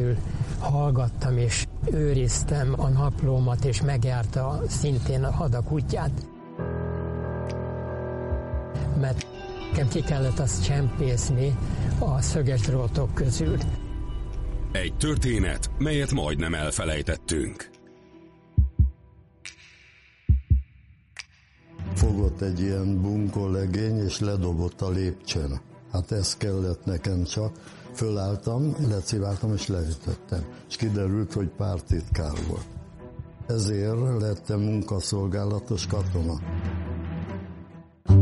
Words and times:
közül 0.00 0.16
hallgattam 0.58 1.36
és 1.38 1.66
őriztem 1.92 2.74
a 2.80 2.88
naplómat, 2.88 3.64
és 3.64 3.82
megjárta 3.82 4.60
szintén 4.68 5.24
a 5.24 5.30
hadak 5.30 5.72
útját. 5.72 6.26
Mert 9.00 9.26
nekem 9.70 9.88
ki 9.88 10.00
kellett 10.00 10.38
azt 10.38 10.64
csempészni 10.64 11.56
a 11.98 12.20
szöges 12.20 12.60
drótok 12.60 13.14
közül. 13.14 13.56
Egy 14.72 14.94
történet, 14.94 15.70
melyet 15.78 16.12
majdnem 16.12 16.54
elfelejtettünk. 16.54 17.70
Fogott 21.94 22.40
egy 22.40 22.60
ilyen 22.60 23.00
bunkolegény, 23.00 24.04
és 24.04 24.18
ledobott 24.20 24.80
a 24.80 24.90
lépcsőn. 24.90 25.60
Hát 25.92 26.12
ez 26.12 26.36
kellett 26.36 26.84
nekem 26.84 27.24
csak. 27.24 27.52
Fölálltam, 27.94 28.74
leciváltam 28.88 29.52
és 29.54 29.66
leütöttem. 29.66 30.44
És 30.68 30.76
kiderült, 30.76 31.32
hogy 31.32 31.48
pártitkár 31.56 32.32
volt. 32.48 32.66
Ezért 33.46 34.20
lettem 34.20 34.60
munkaszolgálatos 34.60 35.86
katona. 35.86 36.40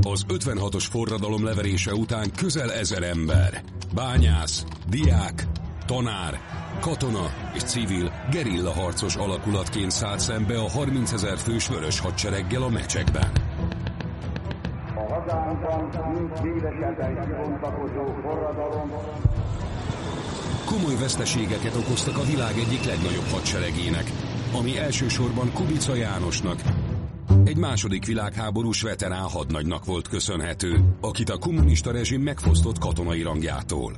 Az 0.02 0.24
56-os 0.28 0.86
forradalom 0.90 1.44
leverése 1.44 1.94
után 1.94 2.30
közel 2.36 2.72
ezer 2.72 3.02
ember, 3.02 3.62
bányász, 3.94 4.64
diák, 4.88 5.46
tanár, 5.86 6.38
katona 6.80 7.26
és 7.54 7.62
civil 7.62 8.12
gerilla 8.30 8.72
harcos 8.72 9.16
alakulatként 9.16 9.90
szállt 9.90 10.20
szembe 10.20 10.58
a 10.58 10.68
30 10.70 11.12
ezer 11.12 11.38
fős 11.38 11.68
vörös 11.68 11.98
hadsereggel 12.00 12.62
a 12.62 12.68
mecsekben. 12.68 13.37
Hazánkban 15.28 16.14
nincs 16.14 16.40
védeketen 16.42 17.24
kibontakozó 17.24 18.14
forradalom. 18.22 18.90
Komoly 20.64 20.94
veszteségeket 21.00 21.76
okoztak 21.76 22.18
a 22.18 22.22
világ 22.22 22.58
egyik 22.58 22.84
legnagyobb 22.84 23.26
hadseregének, 23.30 24.12
ami 24.58 24.78
elsősorban 24.78 25.52
Kubica 25.52 25.94
Jánosnak, 25.94 26.62
egy 27.44 27.56
második 27.56 28.06
világháborús 28.06 28.82
veterán 28.82 29.22
hadnagynak 29.22 29.84
volt 29.84 30.08
köszönhető, 30.08 30.80
akit 31.00 31.30
a 31.30 31.38
kommunista 31.38 31.92
rezsim 31.92 32.22
megfosztott 32.22 32.78
katonai 32.78 33.22
rangjától. 33.22 33.92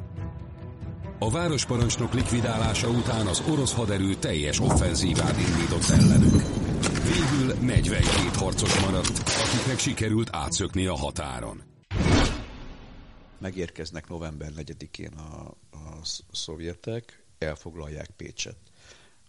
A 1.19 1.31
városparancsnok 1.31 2.14
likvidálása 2.14 2.89
után 2.89 3.27
az 3.27 3.42
orosz 3.51 3.75
haderő 3.75 4.14
teljes 4.14 4.61
offenzívát 4.61 5.36
indított 5.39 5.89
ellenük. 6.01 6.70
Végül 6.81 7.55
42 7.67 8.28
harcos 8.34 8.81
maradt, 8.81 9.19
akiknek 9.19 9.78
sikerült 9.78 10.28
átszökni 10.33 10.86
a 10.86 10.97
határon. 10.97 11.62
Megérkeznek 13.39 14.09
november 14.09 14.53
4-én 14.56 15.12
a, 15.12 15.47
a 15.70 15.98
szovjetek, 16.33 17.25
elfoglalják 17.39 18.11
Pécset 18.17 18.56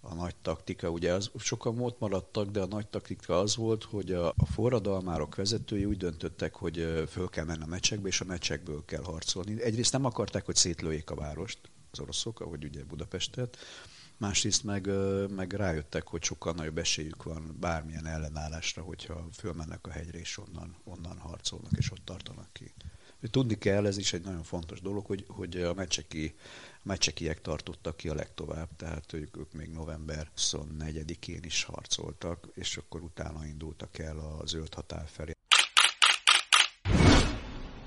a 0.02 0.14
nagy 0.14 0.36
taktika. 0.36 0.90
Ugye 0.90 1.14
az, 1.14 1.32
sokan 1.38 1.80
ott 1.80 2.00
maradtak, 2.00 2.50
de 2.50 2.62
a 2.62 2.68
nagy 2.68 2.88
taktika 2.88 3.40
az 3.40 3.56
volt, 3.56 3.84
hogy 3.84 4.12
a, 4.12 4.28
a 4.28 4.46
forradalmárok 4.54 5.36
vezetői 5.36 5.86
úgy 5.86 5.98
döntöttek, 5.98 6.56
hogy 6.56 7.04
föl 7.08 7.30
kell 7.30 7.46
menni 7.46 7.64
a 7.64 7.68
meccsekbe, 7.68 8.08
és 8.08 8.22
a 8.22 8.26
meccsekből 8.26 8.86
kell 8.86 9.04
harcolni. 9.04 9.62
Egyrészt 9.62 9.92
nem 9.92 10.06
akarták, 10.06 10.46
hogy 10.46 10.56
szétlőjék 10.56 11.10
a 11.10 11.16
várost, 11.16 11.60
az 11.92 12.00
oroszok, 12.00 12.40
ahogy 12.40 12.64
ugye 12.64 12.84
Budapestet, 12.84 13.58
másrészt 14.22 14.64
meg, 14.64 14.90
meg 15.30 15.54
rájöttek, 15.54 16.08
hogy 16.08 16.24
sokkal 16.24 16.54
nagyobb 16.54 16.78
esélyük 16.78 17.24
van 17.24 17.58
bármilyen 17.60 18.06
ellenállásra, 18.06 18.82
hogyha 18.82 19.28
fölmennek 19.34 19.88
a 19.88 19.92
hegyre, 19.92 20.20
és 20.20 20.38
onnan, 20.38 20.76
onnan 20.84 21.18
harcolnak, 21.18 21.72
és 21.78 21.92
ott 21.92 22.06
tartanak 22.06 22.48
ki. 22.52 22.74
Tudni 23.32 23.58
kell, 23.58 23.86
ez 23.86 23.98
is 23.98 24.14
egy 24.14 24.24
nagyon 24.24 24.44
fontos 24.44 24.82
dolog, 24.82 25.06
hogy, 25.06 25.26
hogy 25.28 25.58
a 25.58 25.74
meccseki 25.74 26.36
meccsekiek 26.84 27.42
tartottak 27.42 27.98
ki 27.98 28.10
a 28.10 28.14
legtovább, 28.14 28.70
tehát 28.76 29.14
ők, 29.14 29.38
ők 29.38 29.54
még 29.54 29.70
november 29.70 30.32
24-én 30.38 31.44
is 31.44 31.64
harcoltak, 31.64 32.48
és 32.54 32.78
akkor 32.78 33.02
utána 33.02 33.46
indultak 33.46 33.98
el 33.98 34.18
a 34.20 34.46
zöld 34.46 34.74
határ 34.74 35.08
felé. 35.08 35.32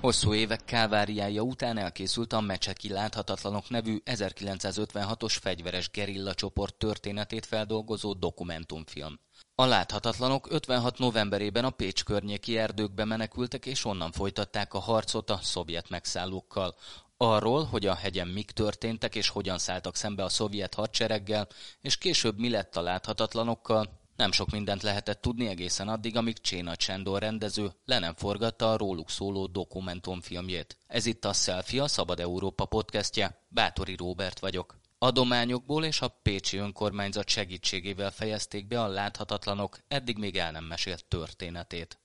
Hosszú 0.05 0.33
évek 0.33 0.65
káváriája 0.65 1.41
után 1.41 1.77
elkészült 1.77 2.33
a 2.33 2.41
Mecseki 2.41 2.89
Láthatatlanok 2.89 3.69
nevű 3.69 3.97
1956-os 4.05 5.35
fegyveres 5.41 5.89
gerilla 5.89 6.33
csoport 6.33 6.75
történetét 6.75 7.45
feldolgozó 7.45 8.13
dokumentumfilm. 8.13 9.19
A 9.55 9.65
láthatatlanok 9.65 10.51
56 10.51 10.97
novemberében 10.97 11.65
a 11.65 11.69
Pécs 11.69 12.03
környéki 12.03 12.57
erdőkbe 12.57 13.05
menekültek 13.05 13.65
és 13.65 13.85
onnan 13.85 14.11
folytatták 14.11 14.73
a 14.73 14.79
harcot 14.79 15.29
a 15.29 15.39
szovjet 15.41 15.89
megszállókkal. 15.89 16.75
Arról, 17.17 17.63
hogy 17.63 17.85
a 17.85 17.95
hegyen 17.95 18.27
mik 18.27 18.51
történtek 18.51 19.15
és 19.15 19.29
hogyan 19.29 19.57
szálltak 19.57 19.95
szembe 19.95 20.23
a 20.23 20.29
szovjet 20.29 20.73
hadsereggel, 20.73 21.47
és 21.81 21.97
később 21.97 22.39
mi 22.39 22.49
lett 22.49 22.75
a 22.75 22.81
láthatatlanokkal, 22.81 24.04
nem 24.15 24.31
sok 24.31 24.51
mindent 24.51 24.81
lehetett 24.83 25.21
tudni 25.21 25.47
egészen 25.47 25.87
addig, 25.87 26.15
amíg 26.15 26.37
Cséna 26.37 26.75
Csendor 26.75 27.21
rendező 27.21 27.71
le 27.85 27.99
nem 27.99 28.13
forgatta 28.15 28.71
a 28.71 28.77
róluk 28.77 29.09
szóló 29.09 29.45
dokumentumfilmjét. 29.45 30.77
Ez 30.87 31.05
itt 31.05 31.25
a 31.25 31.33
Selfie, 31.33 31.83
a 31.83 31.87
Szabad 31.87 32.19
Európa 32.19 32.65
podcastje. 32.65 33.39
Bátori 33.47 33.95
Róbert 33.95 34.39
vagyok. 34.39 34.77
Adományokból 34.97 35.83
és 35.83 36.01
a 36.01 36.19
Pécsi 36.21 36.57
önkormányzat 36.57 37.29
segítségével 37.29 38.11
fejezték 38.11 38.67
be 38.67 38.81
a 38.81 38.87
láthatatlanok 38.87 39.77
eddig 39.87 40.17
még 40.17 40.37
el 40.37 40.51
nem 40.51 40.63
mesélt 40.63 41.05
történetét 41.05 41.99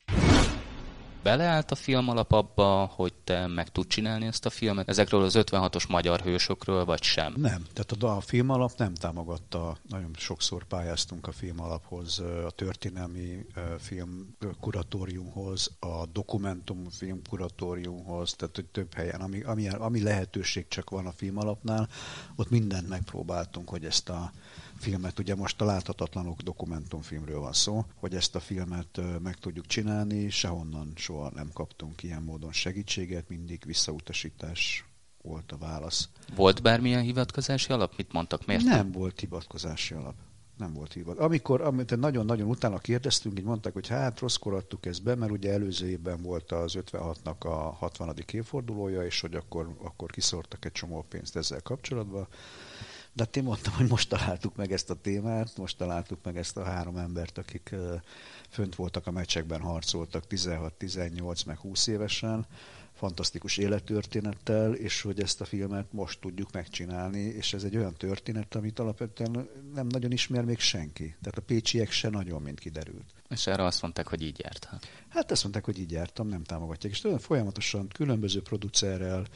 beleállt 1.22 1.70
a 1.70 1.74
film 1.74 2.08
alap 2.08 2.32
abba, 2.32 2.90
hogy 2.94 3.12
te 3.24 3.46
meg 3.46 3.68
tud 3.68 3.86
csinálni 3.86 4.26
ezt 4.26 4.46
a 4.46 4.50
filmet? 4.50 4.88
Ezekről 4.88 5.22
az 5.22 5.34
56-os 5.38 5.88
magyar 5.88 6.20
hősökről, 6.20 6.84
vagy 6.84 7.02
sem? 7.02 7.34
Nem. 7.36 7.66
Tehát 7.72 8.16
a, 8.16 8.20
film 8.20 8.50
alap 8.50 8.72
nem 8.76 8.94
támogatta. 8.94 9.76
Nagyon 9.88 10.10
sokszor 10.16 10.64
pályáztunk 10.64 11.26
a 11.26 11.32
film 11.32 11.60
alaphoz, 11.60 12.18
a 12.46 12.50
történelmi 12.50 13.46
film 13.78 14.36
kuratóriumhoz, 14.60 15.70
a 15.80 16.06
dokumentum 16.12 16.90
film 16.90 17.22
kuratóriumhoz, 17.28 18.32
tehát 18.32 18.54
hogy 18.54 18.66
több 18.66 18.94
helyen, 18.94 19.20
ami, 19.20 19.42
ami, 19.42 19.68
ami 19.68 20.02
lehetőség 20.02 20.68
csak 20.68 20.90
van 20.90 21.06
a 21.06 21.12
film 21.12 21.38
alapnál, 21.38 21.88
ott 22.36 22.50
mindent 22.50 22.88
megpróbáltunk, 22.88 23.68
hogy 23.68 23.84
ezt 23.84 24.08
a 24.08 24.32
filmet, 24.80 25.18
ugye 25.18 25.34
most 25.34 25.60
a 25.60 25.64
láthatatlanok 25.64 26.40
dokumentumfilmről 26.40 27.40
van 27.40 27.52
szó, 27.52 27.84
hogy 27.94 28.14
ezt 28.14 28.34
a 28.34 28.40
filmet 28.40 29.00
meg 29.22 29.36
tudjuk 29.36 29.66
csinálni, 29.66 30.30
sehonnan 30.30 30.92
soha 31.10 31.30
nem 31.34 31.50
kaptunk 31.52 32.02
ilyen 32.02 32.22
módon 32.22 32.52
segítséget, 32.52 33.28
mindig 33.28 33.62
visszautasítás 33.66 34.84
volt 35.22 35.52
a 35.52 35.58
válasz. 35.58 36.08
Volt 36.34 36.62
bármilyen 36.62 37.02
hivatkozási 37.02 37.72
alap? 37.72 37.92
Mit 37.96 38.12
mondtak? 38.12 38.46
Miért? 38.46 38.64
Nem 38.64 38.92
volt 38.92 39.20
hivatkozási 39.20 39.94
alap. 39.94 40.14
Nem 40.58 40.72
volt 40.72 40.92
hivat. 40.92 41.18
Amikor, 41.18 41.60
amit 41.60 41.96
nagyon-nagyon 41.96 42.48
utána 42.48 42.78
kérdeztünk, 42.78 43.38
így 43.38 43.44
mondták, 43.44 43.72
hogy 43.72 43.88
hát 43.88 44.18
rosszkor 44.18 44.54
adtuk 44.54 44.86
ezt 44.86 45.02
be, 45.02 45.14
mert 45.14 45.32
ugye 45.32 45.52
előző 45.52 45.88
évben 45.88 46.22
volt 46.22 46.52
az 46.52 46.74
56-nak 46.76 47.38
a 47.38 47.70
60. 47.70 48.14
évfordulója, 48.32 49.02
és 49.02 49.20
hogy 49.20 49.34
akkor, 49.34 49.76
akkor 49.82 50.10
kiszortak 50.10 50.64
egy 50.64 50.72
csomó 50.72 51.06
pénzt 51.08 51.36
ezzel 51.36 51.60
kapcsolatban. 51.62 52.26
De 53.12 53.24
hát 53.24 53.36
én 53.36 53.42
mondtam, 53.42 53.72
hogy 53.72 53.88
most 53.88 54.08
találtuk 54.08 54.56
meg 54.56 54.72
ezt 54.72 54.90
a 54.90 54.94
témát, 54.94 55.56
most 55.56 55.76
találtuk 55.76 56.18
meg 56.24 56.36
ezt 56.36 56.56
a 56.56 56.64
három 56.64 56.96
embert, 56.96 57.38
akik 57.38 57.74
fönt 58.48 58.74
voltak 58.74 59.06
a 59.06 59.10
meccsekben, 59.10 59.60
harcoltak 59.60 60.26
16, 60.26 60.72
18, 60.74 61.42
meg 61.42 61.58
20 61.58 61.86
évesen, 61.86 62.46
fantasztikus 62.92 63.56
élettörténettel, 63.56 64.74
és 64.74 65.00
hogy 65.02 65.20
ezt 65.20 65.40
a 65.40 65.44
filmet 65.44 65.92
most 65.92 66.20
tudjuk 66.20 66.52
megcsinálni, 66.52 67.20
és 67.20 67.52
ez 67.52 67.64
egy 67.64 67.76
olyan 67.76 67.94
történet, 67.94 68.54
amit 68.54 68.78
alapvetően 68.78 69.48
nem 69.74 69.86
nagyon 69.86 70.12
ismer 70.12 70.44
még 70.44 70.58
senki. 70.58 71.16
Tehát 71.22 71.38
a 71.38 71.42
pécsiek 71.42 71.90
se 71.90 72.08
nagyon, 72.08 72.42
mint 72.42 72.60
kiderült. 72.60 73.04
És 73.28 73.46
erre 73.46 73.64
azt 73.64 73.82
mondták, 73.82 74.08
hogy 74.08 74.22
így 74.22 74.38
járt. 74.38 74.68
Hát 75.08 75.30
azt 75.30 75.42
mondták, 75.42 75.64
hogy 75.64 75.78
így 75.78 75.90
jártam, 75.90 76.28
nem 76.28 76.42
támogatják. 76.42 76.92
És 76.92 77.06
folyamatosan 77.18 77.88
különböző 77.88 78.42
producerrel, 78.42 79.26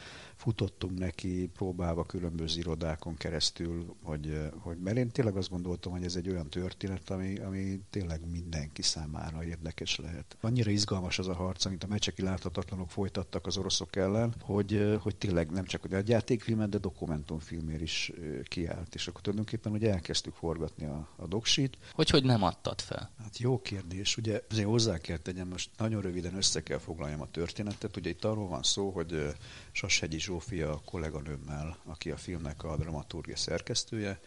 futottunk 0.44 0.99
neki, 0.99 1.50
próbálva 1.55 2.05
különböző 2.05 2.58
irodákon 2.58 3.14
keresztül, 3.17 3.94
hogy, 4.02 4.41
hogy 4.58 4.79
mert 4.79 4.96
én 4.96 5.11
tényleg 5.11 5.37
azt 5.37 5.50
gondoltam, 5.50 5.93
hogy 5.93 6.05
ez 6.05 6.17
egy 6.17 6.29
olyan 6.29 6.50
történet, 6.50 7.11
ami, 7.11 7.38
ami 7.38 7.81
tényleg 7.91 8.31
mindenki 8.31 8.82
számára 8.82 9.44
érdekes 9.44 9.96
lehet. 9.96 10.37
Annyira 10.41 10.70
izgalmas 10.70 11.19
az 11.19 11.29
a 11.29 11.35
harc, 11.35 11.64
amit 11.64 11.85
a 11.85 11.87
meccseki 11.87 12.23
láthatatlanok 12.23 12.91
folytattak 12.91 13.46
az 13.46 13.56
oroszok 13.56 13.96
ellen, 13.96 14.35
hogy, 14.41 14.99
hogy 15.00 15.17
tényleg 15.17 15.50
nem 15.50 15.64
csak 15.64 15.93
egy 15.93 16.08
játékfilmet, 16.08 16.69
de 16.69 16.79
dokumentumfilmér 16.79 17.82
is 17.82 18.12
kiállt. 18.43 18.94
És 18.94 19.08
akkor 19.08 19.20
tulajdonképpen, 19.20 19.73
hogy 19.73 19.85
elkezdtük 19.85 20.35
forgatni 20.35 20.87
a, 20.87 21.08
a 21.17 21.26
doksit. 21.26 21.79
Hogy, 21.93 22.11
hogy 22.11 22.25
nem 22.25 22.43
adtad 22.43 22.81
fel? 22.81 23.11
Hát 23.23 23.38
jó 23.38 23.61
kérdés. 23.61 24.17
Ugye 24.17 24.43
azért 24.50 24.69
hozzá 24.69 24.99
kell 24.99 25.19
tegyem, 25.19 25.49
most 25.49 25.70
nagyon 25.76 26.02
röviden 26.02 26.37
össze 26.37 26.62
kell 26.62 26.79
foglaljam 26.79 27.20
a 27.20 27.31
történetet. 27.31 27.97
Ugye 27.97 28.11
itt 28.11 28.25
arról 28.25 28.49
van 28.49 28.62
szó, 28.62 28.90
hogy 28.90 29.35
Sashegyi 29.73 30.19
Zsófia 30.35 30.81
kolléganőmmel, 30.85 31.79
aki 31.85 32.11
a 32.11 32.17
filmnek 32.17 32.65
a 32.65 32.77
dramaturgia 32.77 33.37
szerkesztője, 33.37 34.21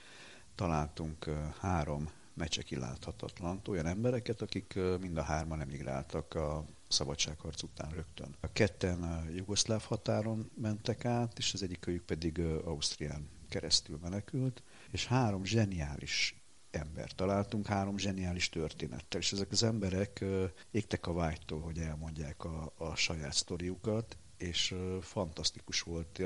találtunk 0.56 1.25
három 1.59 2.09
mecseki 2.33 2.75
láthatatlan 2.75 3.62
olyan 3.68 3.86
embereket, 3.86 4.42
akik 4.42 4.80
mind 5.00 5.18
a 5.18 5.21
hárman 5.21 5.62
emigráltak 5.62 6.33
a 6.33 6.65
szabadságharc 6.88 7.63
után 7.63 7.92
rögtön. 7.92 8.36
A 8.39 8.51
ketten 8.54 9.04
a 9.04 9.24
jugoszláv 9.36 9.83
határon 9.83 10.51
mentek 10.62 11.06
át, 11.06 11.38
és 11.38 11.54
az 11.54 11.63
egyik 11.63 11.88
őjük 11.88 12.04
pedig 12.04 12.39
Ausztrián 12.39 13.30
keresztül 13.50 14.00
menekült, 14.01 14.63
és 14.92 15.06
három 15.06 15.45
zseniális 15.45 16.42
ember 16.71 17.12
találtunk, 17.12 17.65
három 17.65 17.98
zseniális 17.98 18.50
történettel, 18.50 19.19
és 19.19 19.31
ezek 19.31 19.51
az 19.51 19.63
emberek 19.63 20.25
égtek 20.71 21.07
a 21.07 21.13
vágytól, 21.13 21.62
hogy 21.62 21.77
elmondják 21.77 22.44
a, 22.44 22.74
a 22.77 22.95
saját 22.95 23.33
sztoriukat, 23.33 24.18
és 24.37 24.75
fantasztikus 25.01 25.81
volt, 25.81 26.21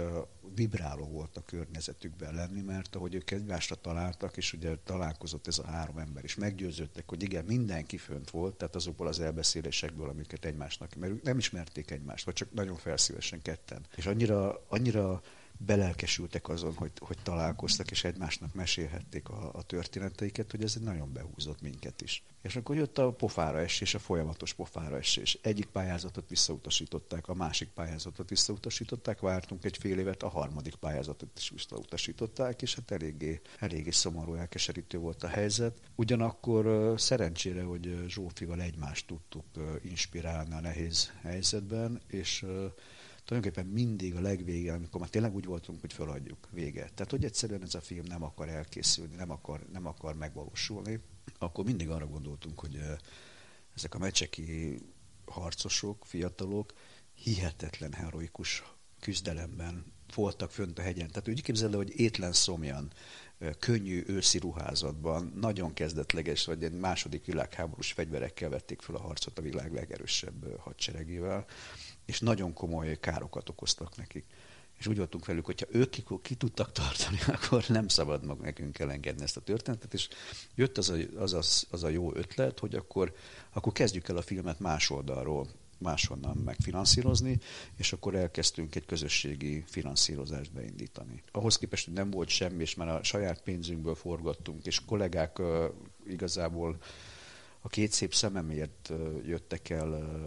vibráló 0.56 1.06
volt 1.06 1.38
a 1.38 1.46
környezetükben 1.46 2.34
lenni, 2.34 2.62
mert 2.62 2.96
ahogy 2.96 3.16
ők 3.16 3.32
egymásra 3.32 3.76
találtak, 3.76 4.38
és 4.38 4.54
ugye 4.54 4.76
találkozott 4.84 5.48
ez 5.48 5.58
a 5.58 5.66
három 5.66 5.98
ember, 5.98 6.24
és 6.24 6.36
meggyőződtek, 6.36 7.10
hogy 7.10 7.24
igen, 7.24 7.46
mindenki 7.46 7.98
fönt 7.98 8.30
volt, 8.30 8.56
tehát 8.56 8.76
azokból 8.76 9.08
az 9.08 9.20
elbeszélésekből, 9.20 10.10
amiket 10.10 10.46
egymásnak, 10.46 10.96
mert 10.96 11.12
ők 11.12 11.22
nem 11.22 11.38
ismerték 11.38 11.92
egymást, 11.92 12.26
vagy 12.26 12.34
csak 12.34 12.54
nagyon 12.54 12.76
felszívesen 12.76 13.42
ketten. 13.42 13.86
És 13.96 14.06
annyira, 14.06 14.66
annyira 14.68 15.22
belelkesültek 15.66 16.50
azon, 16.50 16.74
hogy, 16.76 16.92
hogy 17.00 17.18
találkoztak, 17.24 17.92
és 17.92 18.04
egymásnak 18.04 18.54
mesélhették 18.54 19.30
a, 19.30 19.50
a 19.54 19.62
történeteiket, 19.62 20.52
hogy 20.52 20.64
ez 20.64 20.76
nagyon 20.76 21.14
behúzott 21.14 21.62
minket 21.62 22.02
is. 22.02 22.24
És 22.42 22.56
akkor 22.56 22.76
jött 22.76 22.98
a 22.98 23.12
pofára 23.12 23.60
esés, 23.60 23.94
a 23.94 24.00
folyamatos 24.00 24.54
pofára 24.54 24.98
esés. 24.98 25.38
Egyik 25.42 25.66
pályázatot 25.66 26.30
visszautasították, 26.30 27.28
a 27.28 27.34
másik 27.34 27.70
pályázatot 27.70 28.30
visszautasították, 28.30 29.20
vártunk 29.20 29.66
egy 29.66 29.78
fél 29.78 30.00
évet, 30.00 30.24
a 30.24 30.30
harmadik 30.30 30.76
pályázatot 30.76 31.30
is 31.38 31.50
visszautasították, 31.50 32.62
és 32.62 32.76
hát 32.76 32.92
eléggé, 32.92 33.42
eléggé 33.60 33.90
szomorú, 33.90 34.34
elkeserítő 34.34 34.98
volt 34.98 35.24
a 35.24 35.28
helyzet. 35.28 35.80
Ugyanakkor 35.96 36.94
szerencsére, 37.00 37.64
hogy 37.64 38.04
Zsófival 38.08 38.62
egymást 38.62 39.08
tudtuk 39.08 39.46
inspirálni 39.84 40.54
a 40.54 40.60
nehéz 40.60 41.12
helyzetben, 41.22 42.02
és 42.08 42.46
tulajdonképpen 43.32 43.72
mindig 43.72 44.16
a 44.16 44.22
legvégén, 44.22 44.74
amikor 44.74 45.00
már 45.00 45.10
tényleg 45.10 45.36
úgy 45.36 45.46
voltunk, 45.46 45.82
hogy 45.82 45.94
feladjuk 45.94 46.48
véget. 46.52 46.94
Tehát, 46.94 47.12
hogy 47.12 47.26
egyszerűen 47.26 47.62
ez 47.62 47.76
a 47.76 47.82
film 47.82 48.06
nem 48.06 48.24
akar 48.24 48.50
elkészülni, 48.50 49.16
nem 49.16 49.32
akar, 49.32 49.66
nem 49.72 49.86
akar 49.86 50.16
megvalósulni, 50.16 51.00
akkor 51.38 51.66
mindig 51.66 51.90
arra 51.90 52.08
gondoltunk, 52.08 52.60
hogy 52.60 52.80
ezek 53.76 53.96
a 53.96 53.98
mecseki 53.98 54.78
harcosok, 55.26 56.06
fiatalok 56.06 56.74
hihetetlen 57.14 57.94
heroikus 57.94 58.64
küzdelemben 59.00 59.86
voltak 60.16 60.52
fönt 60.52 60.80
a 60.80 60.82
hegyen. 60.82 61.08
Tehát 61.08 61.28
úgy 61.28 61.42
képzeld 61.42 61.76
hogy 61.76 62.00
étlen 62.00 62.34
szomjan, 62.34 62.92
könnyű 63.60 64.04
őszi 64.08 64.38
ruházatban, 64.38 65.34
nagyon 65.36 65.74
kezdetleges, 65.74 66.46
vagy 66.46 66.64
egy 66.64 66.80
második 66.80 67.26
világháborús 67.26 67.92
fegyverekkel 67.92 68.50
vették 68.50 68.82
fel 68.82 68.96
a 68.96 69.02
harcot 69.02 69.38
a 69.38 69.42
világ 69.42 69.74
legerősebb 69.74 70.60
hadseregével 70.60 71.46
és 72.12 72.20
nagyon 72.20 72.54
komoly 72.54 72.98
károkat 73.00 73.50
okoztak 73.50 73.98
nekik. 73.98 74.26
És 74.78 74.88
úgy 74.88 74.98
voltunk 74.98 75.26
velük, 75.26 75.46
hogyha 75.46 75.66
ők 75.70 75.90
ki, 76.22 76.36
tudtak 76.36 76.72
tartani, 76.72 77.18
akkor 77.36 77.66
nem 77.68 77.88
szabad 77.88 78.26
mag 78.26 78.40
nekünk 78.40 78.80
elengedni 78.80 79.24
ezt 79.24 79.38
a 79.38 79.42
történetet, 79.42 79.94
és 79.94 80.08
jött 80.56 80.78
az 80.78 80.90
a, 80.90 80.96
az, 81.18 81.34
a, 81.34 81.42
az 81.70 81.84
a 81.84 81.90
jó 81.90 82.16
ötlet, 82.16 82.60
hogy 82.60 82.76
akkor, 82.76 83.14
akkor 83.54 83.72
kezdjük 83.72 84.08
el 84.08 84.18
a 84.18 84.22
filmet 84.22 84.60
más 84.60 84.90
oldalról, 84.90 85.48
máshonnan 85.78 86.38
megfinanszírozni, 86.38 87.40
és 87.76 87.94
akkor 87.94 88.16
elkezdtünk 88.16 88.76
egy 88.76 88.86
közösségi 88.86 89.64
finanszírozást 89.68 90.54
beindítani. 90.54 91.24
Ahhoz 91.32 91.58
képest, 91.58 91.86
hogy 91.86 91.94
nem 91.94 92.10
volt 92.10 92.30
semmi, 92.30 92.62
és 92.62 92.76
már 92.76 92.88
a 92.88 93.04
saját 93.04 93.42
pénzünkből 93.42 93.96
forgattunk, 93.96 94.66
és 94.66 94.86
kollégák 94.86 95.42
igazából 96.08 96.78
a 97.62 97.68
két 97.68 97.92
szép 97.92 98.14
szememért 98.14 98.92
jöttek 99.26 99.70
el 99.70 100.20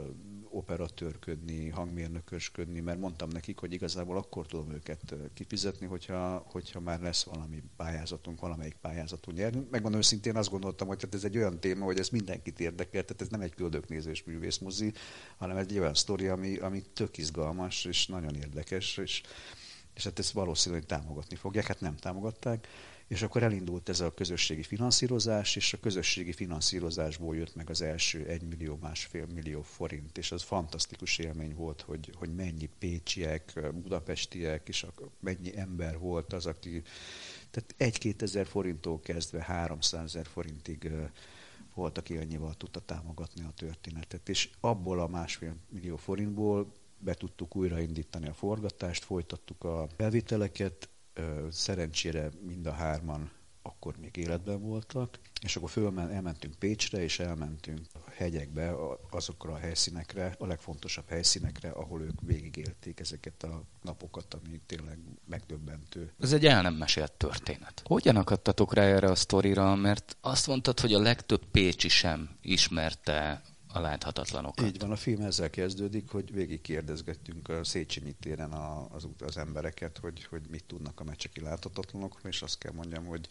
operatőrködni, 0.54 1.68
hangmérnökösködni, 1.68 2.80
mert 2.80 2.98
mondtam 2.98 3.28
nekik, 3.28 3.58
hogy 3.58 3.72
igazából 3.72 4.16
akkor 4.16 4.46
tudom 4.46 4.70
őket 4.70 5.14
kifizetni, 5.34 5.86
hogyha, 5.86 6.46
hogyha 6.50 6.80
már 6.80 7.00
lesz 7.00 7.22
valami 7.24 7.62
pályázatunk, 7.76 8.40
valamelyik 8.40 8.76
pályázatunk 8.80 9.36
nyerni. 9.36 9.66
Megmondom 9.70 10.00
őszintén, 10.00 10.36
azt 10.36 10.50
gondoltam, 10.50 10.88
hogy 10.88 11.02
hát 11.02 11.14
ez 11.14 11.24
egy 11.24 11.36
olyan 11.36 11.60
téma, 11.60 11.84
hogy 11.84 11.98
ez 11.98 12.08
mindenkit 12.08 12.60
érdekel, 12.60 13.04
tehát 13.04 13.22
ez 13.22 13.28
nem 13.28 13.40
egy 13.40 13.54
köldöknézős 13.54 14.24
művészmozi, 14.24 14.92
hanem 15.36 15.56
egy 15.56 15.78
olyan 15.78 15.94
sztori, 15.94 16.26
ami, 16.26 16.56
ami 16.56 16.82
tök 16.92 17.18
izgalmas 17.18 17.84
és 17.84 18.06
nagyon 18.06 18.34
érdekes, 18.34 18.96
és, 18.96 19.22
és 19.94 20.04
hát 20.04 20.18
ezt 20.18 20.32
valószínűleg 20.32 20.84
támogatni 20.84 21.36
fogják, 21.36 21.66
hát 21.66 21.80
nem 21.80 21.96
támogatták 21.96 22.68
és 23.08 23.22
akkor 23.22 23.42
elindult 23.42 23.88
ez 23.88 24.00
a 24.00 24.14
közösségi 24.14 24.62
finanszírozás, 24.62 25.56
és 25.56 25.72
a 25.72 25.80
közösségi 25.80 26.32
finanszírozásból 26.32 27.36
jött 27.36 27.54
meg 27.54 27.70
az 27.70 27.82
első 27.82 28.26
egy 28.26 28.42
millió, 28.42 28.78
másfél 28.80 29.26
millió 29.26 29.62
forint, 29.62 30.18
és 30.18 30.32
az 30.32 30.42
fantasztikus 30.42 31.18
élmény 31.18 31.54
volt, 31.54 31.80
hogy, 31.80 32.12
hogy 32.16 32.34
mennyi 32.34 32.68
pécsiek, 32.78 33.70
budapestiek, 33.82 34.68
és 34.68 34.86
mennyi 35.20 35.56
ember 35.58 35.98
volt 35.98 36.32
az, 36.32 36.46
aki, 36.46 36.82
tehát 37.50 37.74
egy-két 37.76 38.22
ezer 38.22 38.46
forinttól 38.46 39.00
kezdve 39.00 39.42
300 39.42 40.04
ezer 40.04 40.26
forintig 40.26 40.90
volt, 41.74 41.98
aki 41.98 42.16
annyival 42.16 42.54
tudta 42.54 42.80
támogatni 42.80 43.42
a 43.42 43.52
történetet. 43.56 44.28
És 44.28 44.50
abból 44.60 45.00
a 45.00 45.06
másfél 45.06 45.56
millió 45.68 45.96
forintból 45.96 46.72
be 46.98 47.14
tudtuk 47.14 47.56
újraindítani 47.56 48.28
a 48.28 48.34
forgatást, 48.34 49.04
folytattuk 49.04 49.64
a 49.64 49.86
bevételeket, 49.96 50.88
Szerencsére 51.50 52.30
mind 52.46 52.66
a 52.66 52.72
hárman 52.72 53.30
akkor 53.66 53.96
még 53.96 54.16
életben 54.16 54.60
voltak, 54.60 55.18
és 55.42 55.56
akkor 55.56 55.70
fölmen, 55.70 56.10
elmentünk 56.10 56.54
Pécsre, 56.54 57.02
és 57.02 57.18
elmentünk 57.18 57.80
a 57.92 58.10
hegyekbe, 58.10 58.74
azokra 59.10 59.52
a 59.52 59.56
helyszínekre, 59.56 60.34
a 60.38 60.46
legfontosabb 60.46 61.08
helyszínekre, 61.08 61.68
ahol 61.68 62.02
ők 62.02 62.20
végigélték 62.20 63.00
ezeket 63.00 63.42
a 63.42 63.62
napokat, 63.82 64.34
ami 64.34 64.60
tényleg 64.66 64.98
megdöbbentő. 65.28 66.12
Ez 66.20 66.32
egy 66.32 66.46
el 66.46 66.62
nem 66.62 66.74
mesélt 66.74 67.12
történet. 67.12 67.82
Hogyan 67.84 68.16
akadtatok 68.16 68.74
rá 68.74 68.82
erre 68.82 69.10
a 69.10 69.14
sztorira, 69.14 69.74
mert 69.74 70.16
azt 70.20 70.46
mondtad, 70.46 70.80
hogy 70.80 70.94
a 70.94 71.00
legtöbb 71.00 71.44
Pécsi 71.50 71.88
sem 71.88 72.36
ismerte 72.42 73.42
a 73.74 73.80
láthatatlanokat. 73.80 74.66
Így 74.66 74.78
van, 74.78 74.90
a 74.90 74.96
film 74.96 75.20
ezzel 75.20 75.50
kezdődik, 75.50 76.10
hogy 76.10 76.32
végig 76.32 76.60
kérdezgettünk 76.60 77.48
a 77.48 77.64
Széchenyi 77.64 78.14
téren 78.20 78.52
az, 78.52 79.06
az 79.18 79.36
embereket, 79.36 79.98
hogy, 79.98 80.24
hogy 80.24 80.42
mit 80.50 80.64
tudnak 80.64 81.00
a 81.00 81.04
mecseki 81.04 81.40
láthatatlanok, 81.40 82.20
és 82.24 82.42
azt 82.42 82.58
kell 82.58 82.72
mondjam, 82.72 83.04
hogy, 83.04 83.28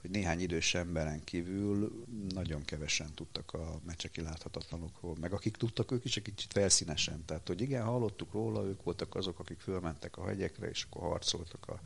hogy 0.00 0.10
néhány 0.10 0.40
idős 0.40 0.74
emberen 0.74 1.24
kívül 1.24 2.04
nagyon 2.34 2.64
kevesen 2.64 3.14
tudtak 3.14 3.52
a 3.52 3.80
mecseki 3.86 4.20
láthatatlanokról, 4.20 5.16
meg 5.20 5.32
akik 5.32 5.56
tudtak, 5.56 5.90
ők 5.90 6.04
is 6.04 6.16
egy 6.16 6.22
kicsit 6.22 6.52
felszínesen. 6.52 7.24
Tehát, 7.24 7.46
hogy 7.46 7.60
igen, 7.60 7.84
hallottuk 7.84 8.32
róla, 8.32 8.64
ők 8.64 8.82
voltak 8.82 9.14
azok, 9.14 9.38
akik 9.38 9.60
fölmentek 9.60 10.16
a 10.16 10.26
hegyekre, 10.26 10.68
és 10.68 10.86
akkor 10.90 11.08
harcoltak 11.08 11.68
a 11.68 11.80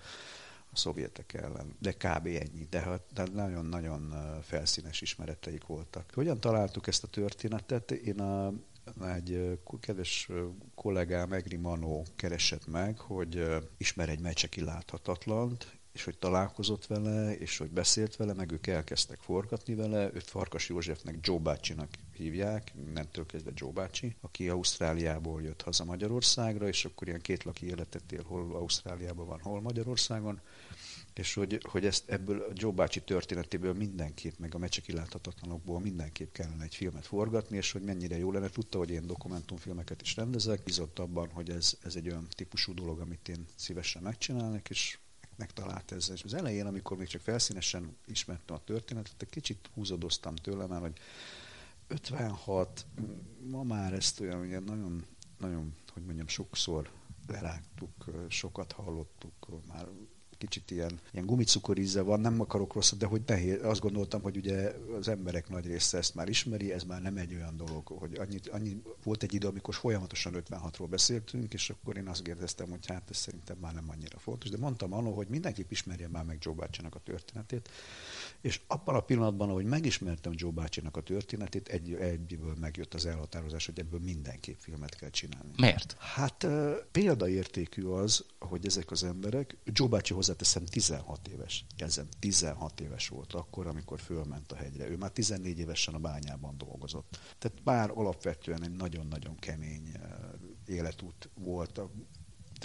a 0.75 0.77
szovjetek 0.77 1.35
ellen, 1.35 1.77
de 1.79 1.93
kb. 1.93 2.27
ennyi, 2.27 2.67
de, 2.71 2.81
hát, 2.81 3.03
de 3.13 3.27
nagyon-nagyon 3.33 4.15
felszínes 4.43 5.01
ismereteik 5.01 5.67
voltak. 5.67 6.11
Hogyan 6.15 6.41
találtuk 6.41 6.87
ezt 6.87 7.05
a 7.05 7.07
történetet? 7.07 7.91
Én 7.91 8.21
a, 8.21 8.53
egy 9.15 9.59
kedves 9.81 10.29
kollégám, 10.75 11.33
Egri 11.33 11.57
Manó 11.57 12.07
keresett 12.17 12.67
meg, 12.67 12.99
hogy 12.99 13.47
ismer 13.77 14.09
egy 14.09 14.21
mecseki 14.21 14.61
láthatatlant, 14.61 15.79
és 15.95 16.05
hogy 16.05 16.19
találkozott 16.19 16.87
vele, 16.87 17.37
és 17.37 17.59
hogy 17.59 17.71
beszélt 17.71 18.17
vele, 18.17 18.33
meg 18.33 18.53
ők 18.53 18.67
elkezdtek 18.67 19.19
forgatni 19.19 19.75
vele. 19.75 20.11
Őt 20.15 20.29
Farkas 20.29 20.69
Józsefnek 20.69 21.19
Joe 21.21 21.39
bácsinak 21.39 21.89
hívják, 22.13 22.73
innentől 22.87 23.27
kezdve 23.27 23.51
Joe 23.55 23.73
bácsi, 23.73 24.17
aki 24.21 24.49
Ausztráliából 24.49 25.43
jött 25.43 25.63
haza 25.63 25.85
Magyarországra, 25.85 26.69
és 26.69 26.85
akkor 26.85 27.09
ilyen 27.09 27.21
két 27.21 27.45
laki 27.45 27.67
életet 27.67 28.13
él, 28.13 28.23
hol 28.23 28.55
Ausztráliában 28.55 29.27
van, 29.27 29.41
hol 29.41 29.61
Magyarországon 29.61 30.41
és 31.15 31.35
hogy, 31.35 31.61
hogy 31.71 31.87
ezt 31.87 32.11
ebből 32.11 32.41
a 32.41 32.53
Joe 32.55 32.73
bácsi 32.73 33.01
történetéből 33.01 33.73
mindenképp, 33.73 34.39
meg 34.39 34.55
a 34.55 34.59
mecseki 34.59 34.93
láthatatlanokból 34.93 35.81
mindenképp 35.81 36.33
kellene 36.33 36.65
egy 36.65 36.75
filmet 36.75 37.07
forgatni, 37.07 37.57
és 37.57 37.73
hogy 37.73 37.83
mennyire 37.83 38.19
jó 38.19 38.33
lenne. 38.33 38.49
Tudta, 38.49 38.79
hogy 38.79 38.91
én 38.91 39.07
dokumentumfilmeket 39.07 40.03
is 40.03 40.17
rendezek, 40.17 40.63
bizott 40.63 40.99
abban, 40.99 41.31
hogy 41.31 41.51
ez, 41.51 41.75
ez 41.83 41.97
egy 41.97 42.09
olyan 42.09 42.27
típusú 42.31 42.75
dolog, 42.75 43.01
amit 43.01 43.29
én 43.29 43.47
szívesen 43.55 44.03
megcsinálnék, 44.03 44.69
és 44.71 44.99
megtalált 45.37 45.93
ezzel. 45.93 46.15
És 46.15 46.23
az 46.23 46.35
elején, 46.35 46.67
amikor 46.67 46.97
még 46.97 47.07
csak 47.07 47.21
felszínesen 47.21 47.97
ismertem 48.07 48.57
a 48.57 48.65
történetet, 48.65 49.23
egy 49.23 49.31
kicsit 49.31 49.71
húzadoztam 49.75 50.35
tőle, 50.35 50.67
mert 50.67 50.83
hogy 50.83 50.99
56, 51.87 52.87
ma 53.51 53.63
már 53.63 53.93
ezt 53.93 54.21
olyan, 54.21 54.41
ugye 54.41 54.59
nagyon, 54.59 55.07
nagyon, 55.39 55.75
hogy 55.93 56.05
mondjam, 56.05 56.27
sokszor 56.27 56.91
lerágtuk, 57.27 58.05
sokat 58.29 58.73
hallottuk, 58.73 59.49
már 59.69 59.89
kicsit 60.39 60.71
ilyen, 60.71 61.01
ilyen 61.13 61.27
gumicukoríze 61.27 62.03
van, 62.03 62.21
nem 62.21 62.41
akarok 62.41 62.73
rosszat, 62.73 62.99
de 62.99 63.07
hogy 63.07 63.23
nehéz. 63.27 63.63
Azt 63.63 63.81
gondoltam, 63.81 64.23
hogy 64.23 64.37
ugye 64.37 64.75
az 64.99 65.09
emberek 65.09 65.49
nagy 65.49 65.67
része 65.67 65.99
ezt 65.99 66.15
már 66.15 66.29
ismeri, 66.29 66.73
ez 66.73 66.83
már 66.83 67.03
nem 67.03 67.17
egy 67.17 67.35
olyan 67.35 67.57
dolog, 67.57 67.87
hogy 67.87 68.17
annyi, 68.19 68.41
annyi 68.51 68.83
volt 69.05 69.23
egy 69.23 69.35
idő, 69.35 69.47
amikor 69.47 69.75
folyamatosan 69.75 70.33
56-ról 70.37 70.87
beszéltünk, 70.91 71.53
és 71.53 71.71
akkor 71.71 71.97
én 71.97 72.09
azt 72.09 72.23
kérdeztem, 72.23 72.71
hogy 72.71 72.87
hát 72.87 73.11
ez 73.11 73.17
szerintem 73.17 73.57
már 73.61 73.75
nem 73.75 73.91
annyira 73.91 74.19
fontos, 74.19 74.51
de 74.51 74.57
mondtam 74.57 74.93
annól, 74.93 75.15
hogy 75.15 75.29
mindenképp 75.29 75.71
ismerje 75.71 76.09
már 76.09 76.25
meg 76.25 76.39
Joe 76.41 76.69
a 76.91 76.99
történetét, 77.05 77.69
és 78.45 78.61
abban 78.67 78.95
a 78.95 79.01
pillanatban, 79.01 79.49
ahogy 79.49 79.65
megismertem 79.65 80.33
Joe 80.37 80.51
bácsinak 80.51 80.97
a 80.97 81.01
történetét, 81.01 81.69
egy, 81.69 81.95
egyből 81.95 82.55
megjött 82.61 82.95
az 82.95 83.07
elhatározás, 83.07 83.67
hogy 83.67 83.79
ebből 83.79 84.01
mindenképp 84.01 84.59
filmet 84.59 84.95
kell 84.95 85.11
csinálni. 85.11 85.51
Miért? 85.57 85.97
Hát 85.99 86.47
példaértékű 86.91 87.85
az, 87.85 88.25
hogy 88.39 88.67
ezek 88.67 88.91
az 88.91 89.05
emberek, 89.05 89.57
Joe 89.65 89.89
bácsi 89.89 90.15
hozzá 90.15 90.35
hozzáteszem 90.35 90.65
16 90.65 91.29
éves, 91.29 91.65
jelzem 91.77 92.07
16 92.19 92.81
éves 92.81 93.09
volt 93.09 93.33
akkor, 93.33 93.67
amikor 93.67 94.01
fölment 94.01 94.53
a 94.53 94.57
hegyre. 94.57 94.89
Ő 94.89 94.97
már 94.97 95.11
14 95.11 95.59
évesen 95.59 95.95
a 95.95 95.99
bányában 95.99 96.59
dolgozott. 96.59 97.19
Tehát 97.39 97.59
már 97.65 97.91
alapvetően 97.91 98.63
egy 98.63 98.77
nagyon-nagyon 98.77 99.39
kemény 99.39 99.93
életút 100.67 101.31
volt 101.35 101.81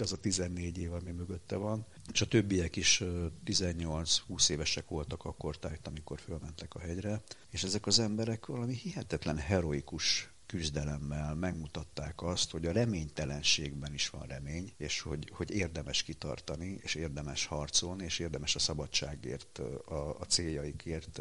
az 0.00 0.12
a 0.12 0.16
14 0.16 0.78
év, 0.78 0.92
ami 0.92 1.10
mögötte 1.10 1.56
van. 1.56 1.86
És 2.12 2.20
a 2.20 2.26
többiek 2.28 2.76
is 2.76 3.02
18-20 3.46 4.50
évesek 4.50 4.88
voltak 4.88 5.24
akkor 5.24 5.58
tájt, 5.58 5.86
amikor 5.86 6.18
fölmentek 6.18 6.74
a 6.74 6.78
hegyre. 6.80 7.22
És 7.50 7.62
ezek 7.62 7.86
az 7.86 7.98
emberek 7.98 8.46
valami 8.46 8.74
hihetetlen 8.74 9.36
heroikus 9.36 10.30
küzdelemmel 10.50 11.34
megmutatták 11.34 12.22
azt, 12.22 12.50
hogy 12.50 12.66
a 12.66 12.72
reménytelenségben 12.72 13.94
is 13.94 14.08
van 14.08 14.26
remény, 14.26 14.72
és 14.76 15.00
hogy, 15.00 15.30
hogy 15.32 15.50
érdemes 15.50 16.02
kitartani, 16.02 16.78
és 16.82 16.94
érdemes 16.94 17.46
harcolni, 17.46 18.04
és 18.04 18.18
érdemes 18.18 18.54
a 18.54 18.58
szabadságért, 18.58 19.58
a, 19.86 20.20
a 20.20 20.24
céljaikért 20.24 21.20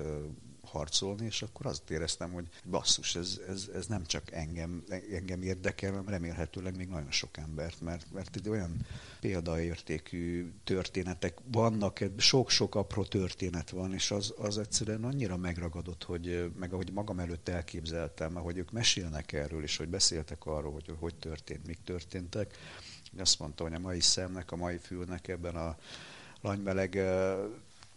harcolni, 0.70 1.26
és 1.26 1.42
akkor 1.42 1.66
azt 1.66 1.90
éreztem, 1.90 2.32
hogy 2.32 2.48
basszus, 2.66 3.16
ez, 3.16 3.40
ez, 3.48 3.70
ez 3.74 3.88
nem 3.88 4.06
csak 4.06 4.32
engem, 4.32 4.84
engem 5.12 5.42
érdekel, 5.42 5.92
hanem 5.92 6.08
remélhetőleg 6.08 6.76
még 6.76 6.88
nagyon 6.88 7.12
sok 7.12 7.38
embert, 7.38 7.82
mert, 7.82 8.12
mert 8.12 8.36
egy 8.36 8.50
olyan 8.50 8.86
példaértékű 9.20 10.52
történetek 10.64 11.38
vannak, 11.52 12.00
sok-sok 12.18 12.76
apró 12.76 13.04
történet 13.04 13.70
van, 13.70 13.94
és 13.94 14.12
az, 14.12 14.34
az 14.38 14.58
egyszerűen 14.58 15.04
annyira 15.04 15.38
megragadott, 15.38 16.04
hogy 16.04 16.52
meg 16.60 16.74
ahogy 16.74 16.92
magam 16.92 17.20
előtt 17.20 17.50
elképzeltem, 17.50 18.36
ahogy 18.36 18.58
ők 18.58 18.72
mesélnek 18.72 19.32
erről, 19.32 19.64
és 19.64 19.78
hogy 19.78 19.90
beszéltek 19.90 20.46
arról, 20.46 20.72
hogy 20.72 20.96
hogy 21.00 21.16
történt, 21.16 21.68
mik 21.68 21.80
történtek, 21.84 22.58
azt 23.18 23.40
mondta, 23.40 23.64
hogy 23.64 23.74
a 23.74 23.80
mai 23.80 24.00
szemnek, 24.00 24.52
a 24.52 24.56
mai 24.56 24.78
fülnek 24.78 25.28
ebben 25.28 25.56
a 25.56 25.78
lanymeleg 26.42 26.96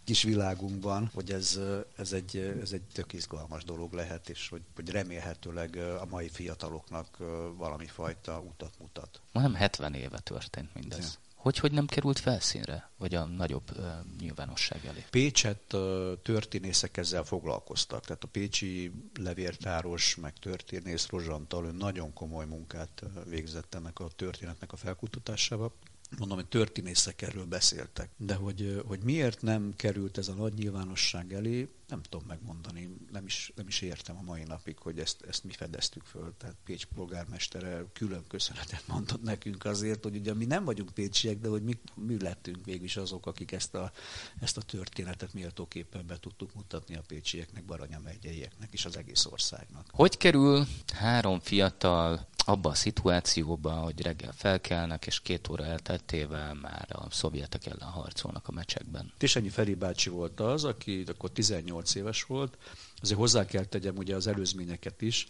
kis 0.05 0.23
világunkban, 0.23 1.11
hogy 1.15 1.33
ez, 1.33 1.59
ez, 1.97 2.13
egy, 2.13 2.57
ez 2.63 2.73
egy 2.73 2.83
tök 2.93 3.13
izgalmas 3.13 3.65
dolog 3.65 3.93
lehet, 3.93 4.29
és 4.29 4.49
hogy, 4.49 4.63
hogy 4.75 4.91
remélhetőleg 4.91 5.77
a 5.77 6.07
mai 6.11 6.29
fiataloknak 6.29 7.17
valami 7.57 7.87
fajta 7.87 8.41
utat 8.41 8.75
mutat. 8.79 9.21
Nem 9.33 9.55
70 9.55 9.95
éve 9.95 10.19
történt 10.19 10.75
mindez. 10.75 10.99
Ja. 10.99 11.31
Hogy, 11.43 11.59
hogy 11.59 11.73
nem 11.73 11.87
került 11.87 12.19
felszínre, 12.19 12.91
vagy 12.97 13.15
a 13.15 13.25
nagyobb 13.25 13.71
uh, 13.77 13.85
nyilvánosság 14.19 14.85
elé? 14.87 15.05
Pécset 15.11 15.73
uh, 15.73 16.13
történészek 16.23 16.97
ezzel 16.97 17.25
foglalkoztak. 17.25 18.05
Tehát 18.05 18.25
a 18.25 18.27
pécsi 18.27 18.93
levértáros, 19.21 20.17
meg 20.17 20.33
történész 20.33 21.09
Rozsantal, 21.09 21.67
ő 21.67 21.73
nagyon 21.73 22.13
komoly 22.13 22.47
munkát 22.47 23.03
végzett 23.29 23.75
ennek 23.75 23.99
a 23.99 24.09
történetnek 24.17 24.73
a 24.73 24.77
felkutatásával 24.77 25.73
mondom, 26.19 26.37
hogy 26.37 26.47
történészek 26.47 27.23
erről 27.23 27.45
beszéltek. 27.45 28.11
De 28.17 28.35
hogy, 28.35 28.83
hogy 28.87 29.01
miért 29.03 29.43
nem 29.43 29.73
került 29.77 30.19
ez 30.19 30.29
a 30.29 30.35
nagy 30.35 30.55
nyilvánosság 30.55 31.33
elé, 31.33 31.69
nem 31.93 32.03
tudom 32.03 32.27
megmondani, 32.27 32.97
nem 33.11 33.27
is, 33.27 33.53
nem 33.55 33.67
is 33.67 33.81
értem 33.81 34.17
a 34.17 34.23
mai 34.23 34.43
napig, 34.43 34.79
hogy 34.79 34.99
ezt, 34.99 35.23
ezt 35.29 35.45
mi 35.45 35.53
fedeztük 35.53 36.05
föl. 36.05 36.35
Tehát 36.39 36.57
Pécs 36.65 36.85
polgármestere 36.85 37.85
külön 37.93 38.25
köszönetet 38.29 38.83
mondott 38.87 39.23
nekünk 39.23 39.65
azért, 39.65 40.03
hogy 40.03 40.17
ugye 40.17 40.35
mi 40.35 40.45
nem 40.45 40.65
vagyunk 40.65 40.91
pécsiek, 40.91 41.39
de 41.39 41.49
hogy 41.49 41.63
mi, 41.63 41.79
mi 41.95 42.21
lettünk 42.21 42.65
végül 42.65 42.85
is 42.85 42.97
azok, 42.97 43.27
akik 43.27 43.53
ezt 43.53 43.75
a, 43.75 43.93
ezt 44.41 44.57
a 44.57 44.63
történetet 44.63 45.33
méltóképpen 45.33 46.07
be 46.07 46.19
tudtuk 46.19 46.55
mutatni 46.55 46.97
a 46.97 47.03
pécsieknek, 47.07 47.65
Baranya 47.65 47.99
megyeieknek 47.99 48.73
és 48.73 48.85
az 48.85 48.97
egész 48.97 49.27
országnak. 49.27 49.87
Hogy 49.91 50.17
kerül 50.17 50.67
három 50.95 51.41
fiatal 51.41 52.27
abba 52.45 52.71
a 52.71 52.75
szituációba, 52.75 53.73
hogy 53.73 54.03
reggel 54.03 54.33
felkelnek, 54.33 55.07
és 55.07 55.21
két 55.21 55.49
óra 55.49 55.65
elteltével 55.65 56.55
már 56.55 56.87
a 56.89 57.11
szovjetek 57.11 57.67
ellen 57.67 57.89
harcolnak 57.89 58.49
a 58.49 58.53
mecsekben. 58.53 59.13
Tisenyi 59.19 59.49
Feri 59.49 59.75
bácsi 59.75 60.11
volt 60.11 60.41
az, 60.41 60.65
aki 60.65 61.05
akkor 61.07 61.31
18 61.31 61.82
éves 61.95 62.23
volt. 62.23 62.59
Azért 62.97 63.19
hozzá 63.19 63.45
kell 63.45 63.65
tegyem 63.65 63.97
ugye 63.97 64.15
az 64.15 64.27
előzményeket 64.27 65.03
is, 65.03 65.29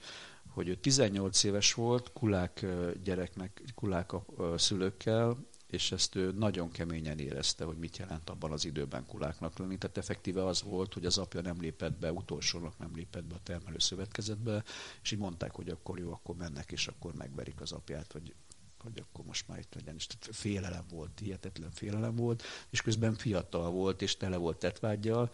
hogy 0.49 0.69
ő 0.69 0.75
18 0.75 1.43
éves 1.43 1.75
volt, 1.75 2.13
kulák 2.13 2.67
gyereknek, 3.05 3.63
kulák 3.75 4.13
a 4.13 4.25
szülőkkel, 4.57 5.47
és 5.73 5.93
ezt 5.93 6.15
ő 6.15 6.33
nagyon 6.33 6.71
keményen 6.71 7.19
érezte, 7.19 7.65
hogy 7.65 7.77
mit 7.77 7.97
jelent 7.97 8.31
abban 8.31 8.53
az 8.53 8.65
időben 8.65 9.07
kuláknak 9.07 9.59
lenni. 9.59 9.79
Tehát 9.79 9.97
effektíve 9.97 10.47
az 10.47 10.63
volt, 10.63 10.95
hogy 10.95 11.07
az 11.07 11.19
apja 11.19 11.41
nem 11.41 11.61
lépett 11.61 11.99
be, 11.99 12.13
utolsónak 12.13 12.79
nem 12.79 12.91
lépett 12.95 13.25
be 13.25 13.35
a 13.35 13.41
termelő 13.43 13.79
szövetkezetbe, 13.79 14.65
és 15.03 15.11
így 15.11 15.19
mondták, 15.19 15.55
hogy 15.55 15.69
akkor 15.69 15.99
jó, 15.99 16.13
akkor 16.13 16.37
mennek, 16.37 16.73
és 16.73 16.87
akkor 16.87 17.15
megverik 17.15 17.61
az 17.61 17.73
apját, 17.73 18.13
vagy 18.13 18.35
hogy 18.83 19.03
akkor 19.09 19.25
most 19.25 19.49
már 19.49 19.59
itt 19.59 19.75
legyen. 19.75 19.95
És 19.95 20.07
félelem 20.21 20.85
volt, 20.91 21.11
hihetetlen 21.23 21.71
félelem 21.71 22.17
volt, 22.17 22.43
és 22.71 22.83
közben 22.83 23.15
fiatal 23.15 23.71
volt, 23.71 24.03
és 24.03 24.17
tele 24.17 24.37
volt 24.37 24.59
tetvágyjal, 24.59 25.31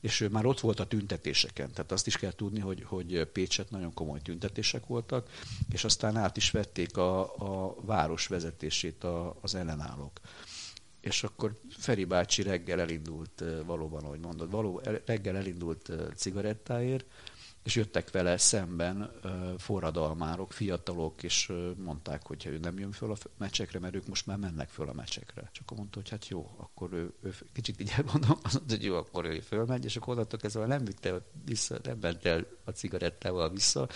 és 0.00 0.20
ő 0.20 0.28
már 0.28 0.46
ott 0.46 0.60
volt 0.60 0.80
a 0.80 0.86
tüntetéseken. 0.86 1.70
Tehát 1.72 1.92
azt 1.92 2.06
is 2.06 2.16
kell 2.16 2.32
tudni, 2.32 2.60
hogy, 2.60 2.82
hogy 2.82 3.24
Pécset 3.24 3.70
nagyon 3.70 3.94
komoly 3.94 4.20
tüntetések 4.20 4.86
voltak, 4.86 5.30
és 5.72 5.84
aztán 5.84 6.16
át 6.16 6.36
is 6.36 6.50
vették 6.50 6.96
a, 6.96 7.20
a 7.36 7.74
város 7.80 8.26
vezetését 8.26 9.04
a, 9.04 9.36
az 9.40 9.54
ellenállók 9.54 10.20
és 11.04 11.22
akkor 11.22 11.60
Feri 11.70 12.04
bácsi 12.04 12.42
reggel 12.42 12.80
elindult, 12.80 13.44
valóban, 13.66 14.04
ahogy 14.04 14.20
mondod, 14.20 14.50
való, 14.50 14.80
reggel 15.04 15.36
elindult 15.36 15.92
cigarettáért, 16.16 17.04
és 17.64 17.76
jöttek 17.76 18.10
vele 18.10 18.36
szemben 18.36 19.10
forradalmárok, 19.58 20.52
fiatalok, 20.52 21.22
és 21.22 21.52
mondták, 21.76 22.26
hogy 22.26 22.46
ő 22.46 22.58
nem 22.58 22.78
jön 22.78 22.92
föl 22.92 23.12
a 23.12 23.16
meccsekre, 23.38 23.78
mert 23.78 23.94
ők 23.94 24.06
most 24.06 24.26
már 24.26 24.36
mennek 24.36 24.68
föl 24.68 24.88
a 24.88 24.92
meccsekre. 24.92 25.50
Csak 25.52 25.62
akkor 25.62 25.76
mondta, 25.76 25.98
hogy 26.00 26.08
hát 26.08 26.28
jó, 26.28 26.54
akkor 26.56 26.92
ő, 26.92 27.12
ő 27.22 27.34
kicsit 27.52 27.80
így 27.80 27.92
mondta, 28.12 28.38
hogy 28.68 28.84
jó, 28.84 28.96
akkor 28.96 29.24
ő 29.24 29.40
fölmegy, 29.40 29.84
és 29.84 29.96
akkor 29.96 30.14
onnantól 30.14 30.38
kezdve 30.38 30.66
nem 30.66 30.84
vitte 30.84 31.20
vissza, 31.44 31.78
nem 31.82 31.98
ment 32.00 32.24
el 32.24 32.46
a 32.64 32.70
cigarettával 32.70 33.50
vissza, 33.50 33.88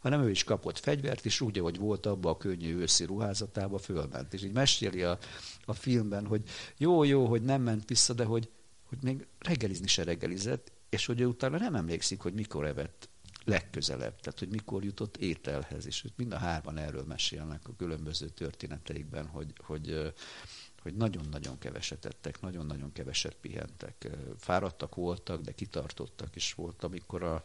hanem 0.00 0.22
ő 0.22 0.30
is 0.30 0.44
kapott 0.44 0.78
fegyvert, 0.78 1.24
és 1.24 1.40
úgy, 1.40 1.58
ahogy 1.58 1.78
volt 1.78 2.06
abban 2.06 2.32
a 2.32 2.36
könnyű 2.36 2.76
őszi 2.76 3.04
ruházatába, 3.04 3.78
fölment. 3.78 4.34
És 4.34 4.42
így 4.42 4.52
meséli 4.52 5.02
a, 5.02 5.18
a 5.64 5.72
filmben, 5.72 6.26
hogy 6.26 6.42
jó, 6.76 7.04
jó, 7.04 7.26
hogy 7.26 7.42
nem 7.42 7.62
ment 7.62 7.88
vissza, 7.88 8.12
de 8.12 8.24
hogy, 8.24 8.50
hogy 8.88 8.98
még 9.02 9.26
reggelizni 9.38 9.86
se 9.86 10.04
reggelizett, 10.04 10.72
és 10.88 11.06
hogy 11.06 11.20
ő 11.20 11.26
utána 11.26 11.58
nem 11.58 11.74
emlékszik, 11.74 12.20
hogy 12.20 12.34
mikor 12.34 12.66
evett 12.66 13.08
legközelebb, 13.44 14.20
tehát 14.20 14.38
hogy 14.38 14.48
mikor 14.48 14.84
jutott 14.84 15.16
ételhez, 15.16 15.86
és 15.86 16.06
mind 16.16 16.32
a 16.32 16.38
hárman 16.38 16.78
erről 16.78 17.04
mesélnek 17.04 17.68
a 17.68 17.76
különböző 17.76 18.28
történeteikben, 18.28 19.26
hogy, 19.26 19.52
hogy, 19.58 20.12
hogy 20.82 20.94
nagyon-nagyon 20.94 21.58
keveset 21.58 22.04
ettek, 22.04 22.40
nagyon-nagyon 22.40 22.92
keveset 22.92 23.34
pihentek. 23.34 24.08
Fáradtak 24.38 24.94
voltak, 24.94 25.40
de 25.40 25.52
kitartottak, 25.52 26.36
és 26.36 26.54
volt, 26.54 26.84
amikor 26.84 27.22
a, 27.22 27.44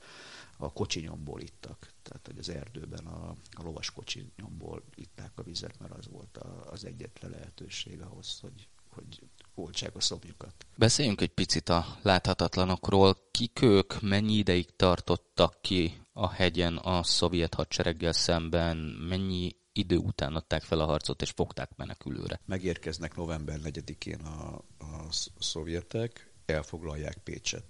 a 0.58 0.74
kocsinyomból 0.74 1.42
ittak, 1.42 1.94
tehát 2.02 2.26
hogy 2.28 2.38
az 2.38 2.50
erdőben 2.50 3.06
a, 3.06 3.30
a 3.52 3.64
lovas 3.64 3.92
kocsinyomból 3.92 4.84
itták 4.96 5.32
a 5.36 5.44
vizet, 5.44 5.80
mert 5.80 5.94
az 5.94 6.08
volt 6.08 6.38
a, 6.38 6.72
az 6.72 6.86
egyetlen 6.86 7.32
lehetőség 7.32 8.02
ahhoz, 8.02 8.40
hogy, 8.40 8.68
hogy 8.90 9.22
oltsák 9.60 9.96
a 9.96 10.02
szomjukat. 10.02 10.54
Beszéljünk 10.76 11.22
egy 11.22 11.34
picit 11.34 11.70
a 11.70 11.86
láthatatlanokról. 12.02 13.18
Kik 13.32 13.62
ők, 13.62 14.02
mennyi 14.02 14.34
ideig 14.34 14.76
tartottak 14.76 15.62
ki 15.62 16.02
a 16.14 16.30
hegyen 16.30 16.78
a 16.78 17.04
szovjet 17.04 17.54
hadsereggel 17.54 18.14
szemben, 18.14 18.78
mennyi 19.10 19.56
idő 19.74 19.98
után 19.98 20.36
adták 20.36 20.62
fel 20.62 20.80
a 20.80 20.86
harcot 20.86 21.22
és 21.22 21.30
fogták 21.30 21.70
menekülőre? 21.76 22.40
Megérkeznek 22.46 23.16
november 23.16 23.60
4-én 23.64 24.20
a, 24.20 24.56
a 24.78 25.08
szovjetek, 25.40 26.34
elfoglalják 26.46 27.18
Pécset 27.18 27.64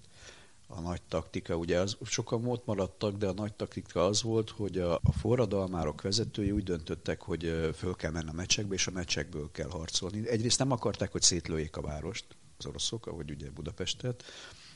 a 0.71 0.79
nagy 0.79 1.01
taktika. 1.01 1.55
Ugye 1.55 1.79
az, 1.79 1.97
sokan 2.03 2.45
ott 2.45 2.65
maradtak, 2.65 3.17
de 3.17 3.27
a 3.27 3.33
nagy 3.33 3.53
taktika 3.53 4.05
az 4.05 4.21
volt, 4.21 4.49
hogy 4.49 4.77
a, 4.77 4.93
a 4.93 5.11
forradalmárok 5.11 6.01
vezetői 6.01 6.51
úgy 6.51 6.63
döntöttek, 6.63 7.21
hogy 7.21 7.71
föl 7.75 7.95
kell 7.95 8.11
menni 8.11 8.29
a 8.29 8.33
meccsekbe, 8.33 8.73
és 8.73 8.87
a 8.87 8.91
meccsekből 8.91 9.51
kell 9.51 9.69
harcolni. 9.69 10.27
Egyrészt 10.27 10.59
nem 10.59 10.71
akarták, 10.71 11.11
hogy 11.11 11.21
szétlőjék 11.21 11.77
a 11.77 11.81
várost, 11.81 12.25
az 12.57 12.65
oroszok, 12.65 13.07
ahogy 13.07 13.31
ugye 13.31 13.49
Budapestet, 13.51 14.23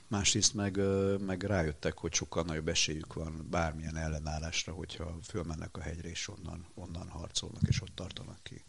másrészt 0.07 0.53
meg, 0.53 0.79
meg 1.19 1.43
rájöttek, 1.43 1.97
hogy 1.97 2.13
sokkal 2.13 2.43
nagyobb 2.43 2.67
esélyük 2.67 3.13
van 3.13 3.47
bármilyen 3.49 3.95
ellenállásra, 3.95 4.73
hogyha 4.73 5.17
fölmennek 5.23 5.77
a 5.77 5.81
hegyre, 5.81 6.09
és 6.09 6.27
onnan, 6.27 6.65
onnan 6.73 7.07
harcolnak, 7.07 7.61
és 7.67 7.81
ott 7.81 7.95
tartanak 7.95 8.39
ki. 8.43 8.63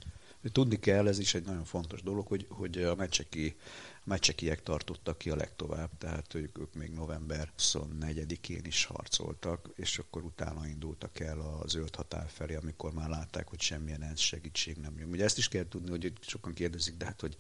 Tudni 0.52 0.78
kell, 0.78 1.08
ez 1.08 1.18
is 1.18 1.34
egy 1.34 1.44
nagyon 1.44 1.64
fontos 1.64 2.02
dolog, 2.02 2.26
hogy, 2.26 2.46
hogy 2.48 2.82
a 2.82 2.94
meccseki 2.94 3.56
meccsekiek 4.04 4.62
tartottak 4.62 5.18
ki 5.18 5.30
a 5.30 5.36
legtovább, 5.36 5.90
tehát 5.98 6.34
ők, 6.34 6.58
ők 6.58 6.74
még 6.74 6.90
november 6.90 7.52
24-én 7.58 8.64
is 8.64 8.84
harcoltak, 8.84 9.70
és 9.74 9.98
akkor 9.98 10.22
utána 10.22 10.66
indultak 10.66 11.20
el 11.20 11.40
a 11.40 11.66
zöld 11.66 11.94
határ 11.94 12.28
felé, 12.28 12.54
amikor 12.54 12.92
már 12.92 13.08
látták, 13.08 13.48
hogy 13.48 13.60
semmilyen 13.60 14.02
ENSZ 14.02 14.20
segítség 14.20 14.76
nem 14.76 14.98
jön. 14.98 15.10
Ugye 15.10 15.24
ezt 15.24 15.38
is 15.38 15.48
kell 15.48 15.68
tudni, 15.68 15.90
hogy 15.90 16.12
sokan 16.20 16.52
kérdezik, 16.52 16.96
de 16.96 17.04
hát 17.04 17.20
hogy 17.20 17.36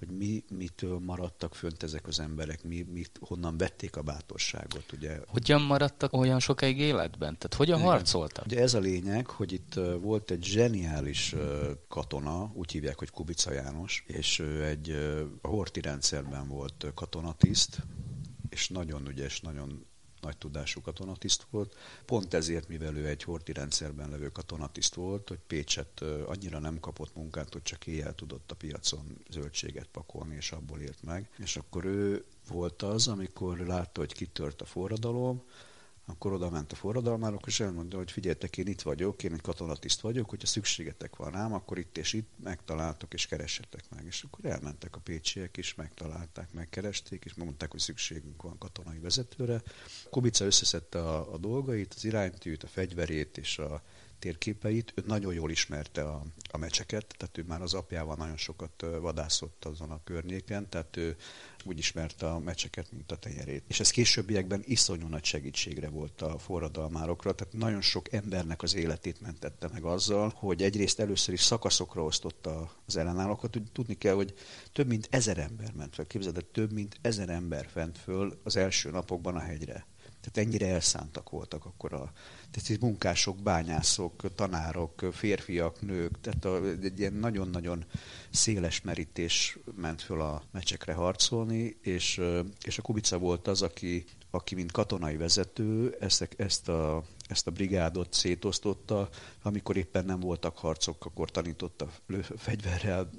hogy 0.00 0.16
mi, 0.16 0.44
mitől 0.50 0.98
maradtak 0.98 1.54
fönt 1.54 1.82
ezek 1.82 2.06
az 2.06 2.20
emberek, 2.20 2.64
mi, 2.64 2.86
mit, 2.92 3.20
honnan 3.20 3.56
vették 3.56 3.96
a 3.96 4.02
bátorságot. 4.02 4.92
Ugye. 4.92 5.18
Hogyan 5.26 5.62
maradtak 5.62 6.12
olyan 6.12 6.38
sokáig 6.38 6.78
életben? 6.78 7.38
Tehát 7.38 7.54
hogyan 7.54 7.78
Igen. 7.78 7.90
harcoltak? 7.90 8.44
Ugye 8.46 8.60
ez 8.60 8.74
a 8.74 8.78
lényeg, 8.78 9.26
hogy 9.26 9.52
itt 9.52 9.74
volt 10.00 10.30
egy 10.30 10.44
zseniális 10.44 11.34
katona, 11.88 12.50
úgy 12.54 12.72
hívják, 12.72 12.98
hogy 12.98 13.10
Kubica 13.10 13.52
János, 13.52 14.04
és 14.06 14.38
ő 14.38 14.64
egy 14.64 14.90
a 15.42 15.48
horti 15.48 15.80
rendszerben 15.80 16.48
volt 16.48 16.86
katonatiszt, 16.94 17.82
és 18.48 18.68
nagyon 18.68 19.08
ügyes, 19.08 19.40
nagyon 19.40 19.86
nagy 20.20 20.36
tudású 20.36 20.80
katonatiszt 20.80 21.46
volt. 21.50 21.76
Pont 22.04 22.34
ezért, 22.34 22.68
mivel 22.68 22.96
ő 22.96 23.06
egy 23.06 23.22
horti 23.22 23.52
rendszerben 23.52 24.10
levő 24.10 24.28
katonatiszt 24.28 24.94
volt, 24.94 25.28
hogy 25.28 25.38
Pécset 25.46 26.00
annyira 26.26 26.58
nem 26.58 26.80
kapott 26.80 27.14
munkát, 27.14 27.52
hogy 27.52 27.62
csak 27.62 27.86
éjjel 27.86 28.14
tudott 28.14 28.50
a 28.50 28.54
piacon 28.54 29.18
zöldséget 29.30 29.88
pakolni, 29.92 30.34
és 30.34 30.52
abból 30.52 30.80
élt 30.80 31.02
meg. 31.02 31.30
És 31.38 31.56
akkor 31.56 31.84
ő 31.84 32.24
volt 32.48 32.82
az, 32.82 33.08
amikor 33.08 33.58
látta, 33.58 34.00
hogy 34.00 34.12
kitört 34.12 34.62
a 34.62 34.64
forradalom, 34.64 35.42
akkor 36.06 36.32
oda 36.32 36.50
ment 36.50 36.72
a 36.72 36.74
forradalmárok, 36.74 37.46
és 37.46 37.60
elmondta, 37.60 37.96
hogy 37.96 38.10
figyeljetek, 38.10 38.56
én 38.56 38.66
itt 38.66 38.82
vagyok, 38.82 39.22
én 39.22 39.32
egy 39.32 39.40
katonatiszt 39.40 40.00
vagyok, 40.00 40.30
hogyha 40.30 40.46
szükségetek 40.46 41.16
van 41.16 41.30
rám, 41.30 41.52
akkor 41.52 41.78
itt 41.78 41.98
és 41.98 42.12
itt 42.12 42.28
megtaláltok, 42.42 43.14
és 43.14 43.26
keressetek 43.26 43.84
meg. 43.90 44.04
És 44.04 44.22
akkor 44.22 44.44
elmentek 44.44 44.96
a 44.96 45.00
pécsiek 45.00 45.56
is, 45.56 45.74
megtalálták, 45.74 46.52
megkeresték, 46.52 47.24
és 47.24 47.34
mondták, 47.34 47.70
hogy 47.70 47.80
szükségünk 47.80 48.42
van 48.42 48.58
katonai 48.58 48.98
vezetőre. 48.98 49.62
Kubica 50.10 50.44
összeszedte 50.44 50.98
a, 50.98 51.32
a 51.32 51.38
dolgait, 51.38 51.94
az 51.96 52.04
iránytűt, 52.04 52.62
a 52.62 52.66
fegyverét 52.66 53.38
és 53.38 53.58
a 53.58 53.82
térképeit. 54.20 54.92
Ő 54.94 55.02
nagyon 55.06 55.34
jól 55.34 55.50
ismerte 55.50 56.02
a, 56.02 56.22
a 56.50 56.56
mecseket, 56.56 57.14
tehát 57.18 57.38
ő 57.38 57.44
már 57.46 57.62
az 57.62 57.74
apjával 57.74 58.16
nagyon 58.16 58.36
sokat 58.36 58.86
vadászott 59.00 59.64
azon 59.64 59.90
a 59.90 60.00
környéken, 60.04 60.68
tehát 60.68 60.96
ő 60.96 61.16
úgy 61.64 61.78
ismerte 61.78 62.30
a 62.30 62.38
mecseket, 62.38 62.92
mint 62.92 63.12
a 63.12 63.16
tenyerét. 63.16 63.64
És 63.66 63.80
ez 63.80 63.90
későbbiekben 63.90 64.62
iszonyú 64.64 65.06
nagy 65.06 65.24
segítségre 65.24 65.88
volt 65.88 66.22
a 66.22 66.38
forradalmárokra, 66.38 67.34
tehát 67.34 67.52
nagyon 67.52 67.80
sok 67.80 68.12
embernek 68.12 68.62
az 68.62 68.74
életét 68.74 69.20
mentette 69.20 69.68
meg 69.72 69.84
azzal, 69.84 70.32
hogy 70.34 70.62
egyrészt 70.62 71.00
először 71.00 71.34
is 71.34 71.42
szakaszokra 71.42 72.04
osztotta 72.04 72.72
az 72.86 72.96
ellenállókat. 72.96 73.58
Tudni 73.72 73.94
kell, 73.98 74.14
hogy 74.14 74.34
több 74.72 74.86
mint 74.86 75.08
ezer 75.10 75.38
ember 75.38 75.72
ment 75.72 75.94
fel. 75.94 76.06
Képzeld, 76.06 76.44
több 76.52 76.72
mint 76.72 76.98
ezer 77.02 77.28
ember 77.28 77.66
fent 77.72 77.98
föl 77.98 78.40
az 78.44 78.56
első 78.56 78.90
napokban 78.90 79.36
a 79.36 79.40
hegyre. 79.40 79.86
Tehát 80.20 80.48
ennyire 80.48 80.66
elszántak 80.66 81.30
voltak 81.30 81.64
akkor 81.64 81.92
a 81.92 82.12
tehát 82.50 82.80
munkások, 82.80 83.36
bányászok, 83.36 84.34
tanárok, 84.34 85.08
férfiak, 85.12 85.80
nők, 85.80 86.20
tehát 86.20 86.44
a, 86.44 86.66
egy 86.82 86.98
ilyen 86.98 87.12
nagyon-nagyon 87.12 87.84
széles 88.30 88.80
merítés 88.80 89.58
ment 89.76 90.02
föl 90.02 90.20
a 90.20 90.42
meccsekre 90.50 90.92
harcolni, 90.92 91.76
és, 91.82 92.20
és 92.62 92.78
a 92.78 92.82
Kubica 92.82 93.18
volt 93.18 93.48
az, 93.48 93.62
aki, 93.62 94.04
aki 94.30 94.54
mint 94.54 94.72
katonai 94.72 95.16
vezető 95.16 95.96
ezt, 96.00 96.28
ezt 96.36 96.68
a 96.68 97.04
ezt 97.30 97.46
a 97.46 97.50
brigádot 97.50 98.12
szétosztotta, 98.12 99.08
amikor 99.42 99.76
éppen 99.76 100.04
nem 100.04 100.20
voltak 100.20 100.58
harcok, 100.58 101.04
akkor 101.04 101.30
tanította 101.30 101.88
fegyverrel 102.36 103.10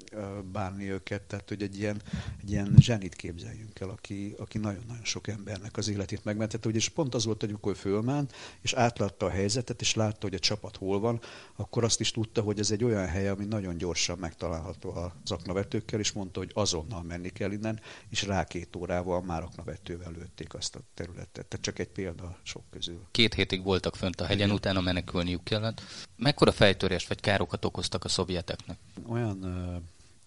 bánni 0.51 0.91
őket, 0.91 1.22
tehát 1.22 1.50
hogy 1.50 1.62
egy 1.62 1.80
ilyen, 1.80 2.01
egy 2.41 2.51
ilyen 2.51 2.74
zsenit 2.77 3.15
képzeljünk 3.15 3.80
el, 3.80 3.89
aki, 3.89 4.36
aki 4.38 4.58
nagyon-nagyon 4.58 5.03
sok 5.03 5.27
embernek 5.27 5.77
az 5.77 5.88
életét 5.89 6.24
megmentette, 6.24 6.70
és 6.70 6.89
pont 6.89 7.15
az 7.15 7.25
volt, 7.25 7.39
hogy 7.39 7.50
amikor 7.50 7.75
fölment, 7.75 8.34
és 8.62 8.74
átlátta 8.74 9.25
a 9.25 9.30
helyzetet, 9.30 9.82
és 9.82 9.94
látta, 9.94 10.18
hogy 10.22 10.34
a 10.34 10.39
csapat 10.39 10.77
hol 10.77 11.00
van, 11.00 11.22
akkor 11.56 11.84
azt 11.84 12.00
is 12.00 12.12
tudta, 12.12 12.41
hogy 12.41 12.60
ez 12.60 12.72
egy 12.72 12.84
olyan 12.84 13.08
hely, 13.08 13.27
ami 13.27 13.46
nagyon 13.46 13.77
gyorsan 13.77 14.18
megtalálható 14.18 14.89
a 14.96 15.15
zaknavetőkkel, 15.25 16.00
és 16.00 16.12
mondta, 16.12 16.39
hogy 16.39 16.51
azonnal 16.53 17.03
menni 17.03 17.30
kell 17.30 17.51
innen, 17.51 17.80
és 18.10 18.24
rá 18.24 18.44
két 18.44 18.75
órával 18.75 19.22
már 19.22 19.44
aknavetővel 19.44 20.12
lőtték 20.12 20.53
azt 20.53 20.75
a 20.75 20.80
területet. 20.94 21.46
Tehát 21.46 21.65
csak 21.65 21.80
egy 21.80 21.89
példa 21.89 22.38
sok 22.44 22.63
közül. 22.70 23.08
Két 23.12 23.34
hétig 23.34 23.63
voltak 23.63 23.96
fönt 24.01 24.22
a 24.22 24.25
hegyen, 24.25 24.51
utána 24.51 24.81
menekülniük 24.81 25.43
kellett. 25.43 25.81
Mekkora 26.17 26.51
fejtörést 26.51 27.08
vagy 27.08 27.20
károkat 27.20 27.65
okoztak 27.65 28.04
a 28.04 28.08
szovjeteknek? 28.08 28.78
Olyan 29.08 29.43
uh, 29.43 29.82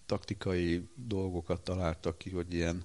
taktikai 0.05 0.89
dolgokat 0.95 1.61
találtak 1.61 2.17
ki, 2.17 2.29
hogy 2.29 2.53
ilyen 2.53 2.83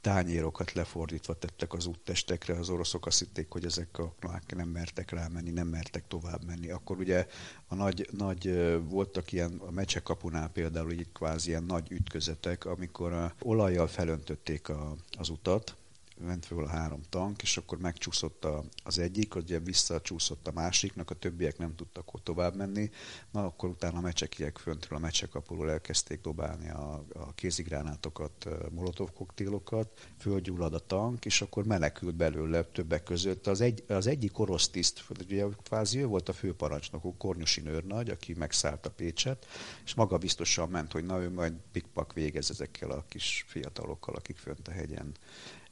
tányérokat 0.00 0.72
lefordítva 0.72 1.34
tettek 1.34 1.72
az 1.72 1.86
úttestekre, 1.86 2.54
az 2.54 2.68
oroszok 2.68 3.06
azt 3.06 3.18
hitték, 3.18 3.50
hogy 3.50 3.64
ezek 3.64 3.98
a 3.98 4.14
nem 4.56 4.68
mertek 4.68 5.10
rámenni, 5.10 5.50
nem 5.50 5.66
mertek 5.66 6.08
tovább 6.08 6.44
menni. 6.44 6.70
Akkor 6.70 6.98
ugye 6.98 7.26
a 7.66 7.74
nagy, 7.74 8.08
nagy 8.10 8.52
voltak 8.88 9.32
ilyen, 9.32 9.60
a 9.66 9.70
Mecse 9.70 10.00
kapunál 10.00 10.48
például 10.48 10.92
így 10.92 11.06
kvázi 11.12 11.48
ilyen 11.48 11.64
nagy 11.64 11.90
ütközetek, 11.90 12.64
amikor 12.64 13.12
a 13.12 13.34
olajjal 13.42 13.86
felöntötték 13.86 14.68
a, 14.68 14.96
az 15.18 15.28
utat, 15.28 15.76
ment 16.20 16.46
föl 16.46 16.64
a 16.64 16.68
három 16.68 17.00
tank, 17.08 17.42
és 17.42 17.56
akkor 17.56 17.78
megcsúszott 17.78 18.44
a, 18.44 18.64
az 18.84 18.98
egyik, 18.98 19.34
ugye 19.34 19.58
visszacsúszott 19.58 20.48
a 20.48 20.52
másiknak, 20.52 21.10
a 21.10 21.14
többiek 21.14 21.58
nem 21.58 21.74
tudtak 21.74 22.14
ott 22.14 22.24
tovább 22.24 22.54
menni. 22.54 22.90
Na, 23.30 23.44
akkor 23.44 23.68
utána 23.68 23.98
a 23.98 24.00
mecsekiek 24.00 24.58
föntről, 24.58 24.98
a 24.98 25.00
mecsekapuról 25.00 25.70
elkezdték 25.70 26.20
dobálni 26.20 26.70
a, 26.70 27.04
a 27.12 27.32
kézigránátokat, 27.34 28.48
molotov 28.70 29.12
koktélokat, 29.12 30.08
fölgyullad 30.18 30.74
a 30.74 30.86
tank, 30.86 31.24
és 31.24 31.42
akkor 31.42 31.64
menekült 31.64 32.14
belőle 32.14 32.62
többek 32.62 33.02
között. 33.02 33.46
Az, 33.46 33.60
egy, 33.60 33.84
az 33.88 34.06
egyik 34.06 34.38
orosz 34.38 34.68
tiszt, 34.68 35.04
ugye 35.20 35.44
kvázi 35.62 35.98
ő 35.98 36.06
volt 36.06 36.28
a 36.28 36.32
főparancsnokuk, 36.32 37.18
Kornyusi 37.18 37.66
őrnagy, 37.66 38.10
aki 38.10 38.34
megszállta 38.34 38.90
Pécset, 38.90 39.46
és 39.84 39.94
maga 39.94 40.18
biztosan 40.18 40.68
ment, 40.68 40.92
hogy 40.92 41.04
na 41.04 41.22
ő 41.22 41.30
majd 41.30 41.52
pikpak 41.72 42.12
végez 42.12 42.50
ezekkel 42.50 42.90
a 42.90 43.04
kis 43.08 43.44
fiatalokkal, 43.48 44.14
akik 44.14 44.36
fönt 44.36 44.68
a 44.68 44.70
hegyen 44.70 45.14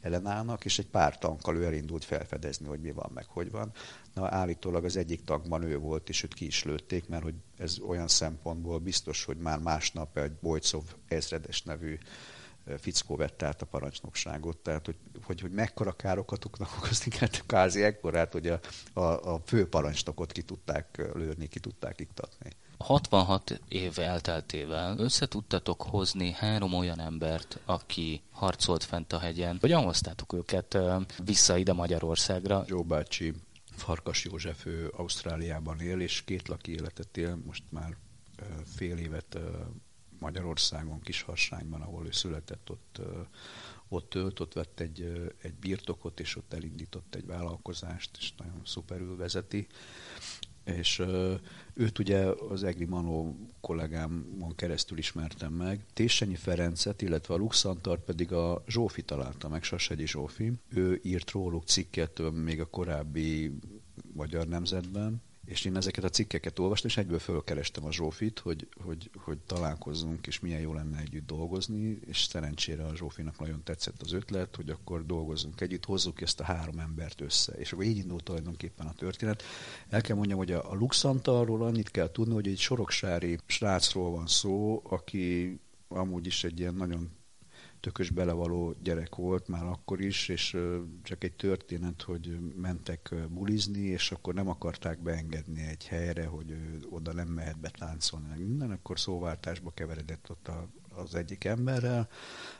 ellenállnak, 0.01 0.65
és 0.65 0.79
egy 0.79 0.87
pár 0.87 1.19
tankkal 1.19 1.57
ő 1.57 1.65
elindult 1.65 2.05
felfedezni, 2.05 2.67
hogy 2.67 2.81
mi 2.81 2.93
van, 2.93 3.11
meg 3.15 3.27
hogy 3.29 3.51
van. 3.51 3.73
Na, 4.15 4.29
állítólag 4.29 4.85
az 4.85 4.97
egyik 4.97 5.25
tankban 5.25 5.63
ő 5.63 5.79
volt, 5.79 6.09
és 6.09 6.23
őt 6.23 6.35
ki 6.35 6.47
is 6.47 6.65
lőtték, 6.65 7.09
mert 7.09 7.23
hogy 7.23 7.35
ez 7.57 7.79
olyan 7.79 8.09
szempontból 8.09 8.79
biztos, 8.79 9.25
hogy 9.25 9.37
már 9.37 9.59
másnap 9.59 10.19
egy 10.19 10.33
Bojcov 10.33 10.85
ezredes 11.09 11.63
nevű 11.63 11.99
fickó 12.79 13.17
vette 13.17 13.47
át 13.47 13.63
a 13.63 13.67
parancsnokságot, 13.67 14.57
tehát 14.57 14.87
hogy, 14.87 14.97
hogy, 15.23 15.41
hogy 15.41 15.51
mekkora 15.51 15.93
károkat 15.93 16.41
tudnak 16.41 16.71
okozni, 16.77 17.17
hát 17.17 17.47
kázi 17.47 17.83
ekkorát, 17.83 18.33
hogy 18.33 18.47
a, 18.47 18.61
a, 18.93 19.35
a 19.35 19.41
fő 19.45 19.69
parancsnokot 19.69 20.33
ki 20.33 20.43
tudták 20.43 21.11
lőni, 21.15 21.47
ki 21.47 21.61
tudták 21.61 22.01
iktatni. 22.01 22.51
66 22.79 23.61
év 23.69 23.99
elteltével 23.99 24.99
összetudtatok 24.99 25.83
hozni 25.83 26.33
három 26.33 26.73
olyan 26.73 27.01
embert, 27.01 27.59
aki 27.65 28.23
harcolt 28.31 28.85
fent 28.85 29.13
a 29.13 29.19
hegyen. 29.19 29.59
Hogyan 29.61 29.85
hoztátok 29.85 30.33
őket 30.33 30.79
vissza 31.25 31.57
ide 31.57 31.73
Magyarországra? 31.73 32.65
Jó 32.67 32.83
bácsi, 32.83 33.35
Farkas 33.71 34.25
József, 34.25 34.67
ő 34.67 34.93
Ausztráliában 34.97 35.81
él, 35.81 36.01
és 36.01 36.25
két 36.25 36.49
laki 36.49 36.73
életet 36.73 37.17
él, 37.17 37.39
most 37.47 37.63
már 37.69 37.97
fél 38.65 38.97
évet 38.97 39.39
Magyarországon, 40.19 41.01
Kisharsányban, 41.01 41.81
ahol 41.81 42.07
ő 42.07 42.11
született, 42.11 42.71
ott, 42.71 43.01
ott 43.89 44.09
tölt, 44.09 44.41
ott 44.41 44.53
vett 44.53 44.81
egy, 44.81 45.33
egy 45.43 45.55
birtokot, 45.55 46.21
és 46.21 46.37
ott 46.37 46.53
elindított 46.53 47.15
egy 47.15 47.27
vállalkozást, 47.27 48.11
és 48.19 48.33
nagyon 48.37 48.61
szuperül 48.65 49.17
vezeti 49.17 49.67
és 50.67 51.03
őt 51.75 51.99
ugye 51.99 52.19
az 52.49 52.65
Egri 52.65 52.85
Manó 52.85 53.37
kollégámon 53.61 54.55
keresztül 54.57 54.99
ismertem 54.99 55.53
meg. 55.53 55.85
Téssenyi 55.93 56.35
Ferencet, 56.35 57.03
illetve 57.03 57.35
a 57.35 57.37
Luxantart 57.37 58.05
pedig 58.05 58.33
a 58.33 58.65
Zsófi 58.69 59.03
találta 59.03 59.49
meg, 59.49 59.63
Sasegyi 59.63 60.07
Zsófi. 60.07 60.53
Ő 60.69 61.01
írt 61.03 61.31
róluk 61.31 61.65
cikket 61.65 62.23
még 62.33 62.61
a 62.61 62.67
korábbi 62.67 63.59
Magyar 64.13 64.47
Nemzetben, 64.47 65.23
és 65.47 65.65
én 65.65 65.77
ezeket 65.77 66.05
a 66.05 66.09
cikkeket 66.09 66.59
olvastam, 66.59 66.91
és 66.91 66.97
egyből 66.97 67.19
fölkerestem 67.19 67.85
a 67.85 67.93
Zsófit, 67.93 68.39
hogy, 68.39 68.69
hogy, 68.85 69.11
hogy 69.15 69.39
találkozzunk, 69.39 70.27
és 70.27 70.41
milyen 70.41 70.61
jó 70.61 70.73
lenne 70.73 70.99
együtt 70.99 71.27
dolgozni, 71.27 71.99
és 72.07 72.25
szerencsére 72.25 72.85
a 72.85 72.97
Zsófinak 72.97 73.39
nagyon 73.39 73.63
tetszett 73.65 74.03
az 74.03 74.13
ötlet, 74.13 74.57
hogy 74.57 74.71
akkor 74.71 75.07
dolgozzunk 75.07 75.61
együtt, 75.61 75.85
hozzuk 75.85 76.21
ezt 76.21 76.41
a 76.41 76.45
három 76.45 76.79
embert 76.79 77.21
össze. 77.21 77.53
És 77.53 77.73
akkor 77.73 77.85
így 77.85 77.97
indult 77.97 78.25
tulajdonképpen 78.25 78.87
a 78.87 78.95
történet. 78.95 79.43
El 79.89 80.01
kell 80.01 80.17
mondjam, 80.17 80.39
hogy 80.39 80.53
a, 80.53 80.71
a 80.71 80.75
Luxantalról 80.75 81.63
annyit 81.63 81.91
kell 81.91 82.11
tudni, 82.11 82.35
hogy 82.35 82.49
egy 82.49 82.59
soroksári 82.59 83.39
srácról 83.47 84.11
van 84.11 84.27
szó, 84.27 84.83
aki 84.85 85.59
amúgy 85.89 86.27
is 86.27 86.45
egy 86.45 86.59
ilyen 86.59 86.75
nagyon 86.75 87.11
tökös 87.81 88.11
belevaló 88.11 88.75
gyerek 88.83 89.15
volt 89.15 89.49
már 89.49 89.65
akkor 89.65 90.01
is, 90.01 90.29
és 90.29 90.57
csak 91.03 91.25
egy 91.25 91.33
történet, 91.33 92.03
hogy 92.03 92.39
mentek 92.57 93.15
bulizni, 93.29 93.81
és 93.81 94.11
akkor 94.11 94.35
nem 94.35 94.49
akarták 94.49 95.03
beengedni 95.03 95.63
egy 95.63 95.87
helyre, 95.87 96.27
hogy 96.27 96.51
ő 96.51 96.81
oda 96.91 97.13
nem 97.13 97.29
mehet 97.29 97.61
betáncolni, 97.61 98.27
meg 98.29 98.39
minden, 98.39 98.71
akkor 98.71 99.01
szóváltásba 99.01 99.71
keveredett 99.71 100.31
ott 100.31 100.49
a, 100.49 100.69
az 100.89 101.15
egyik 101.15 101.45
emberrel, 101.45 102.09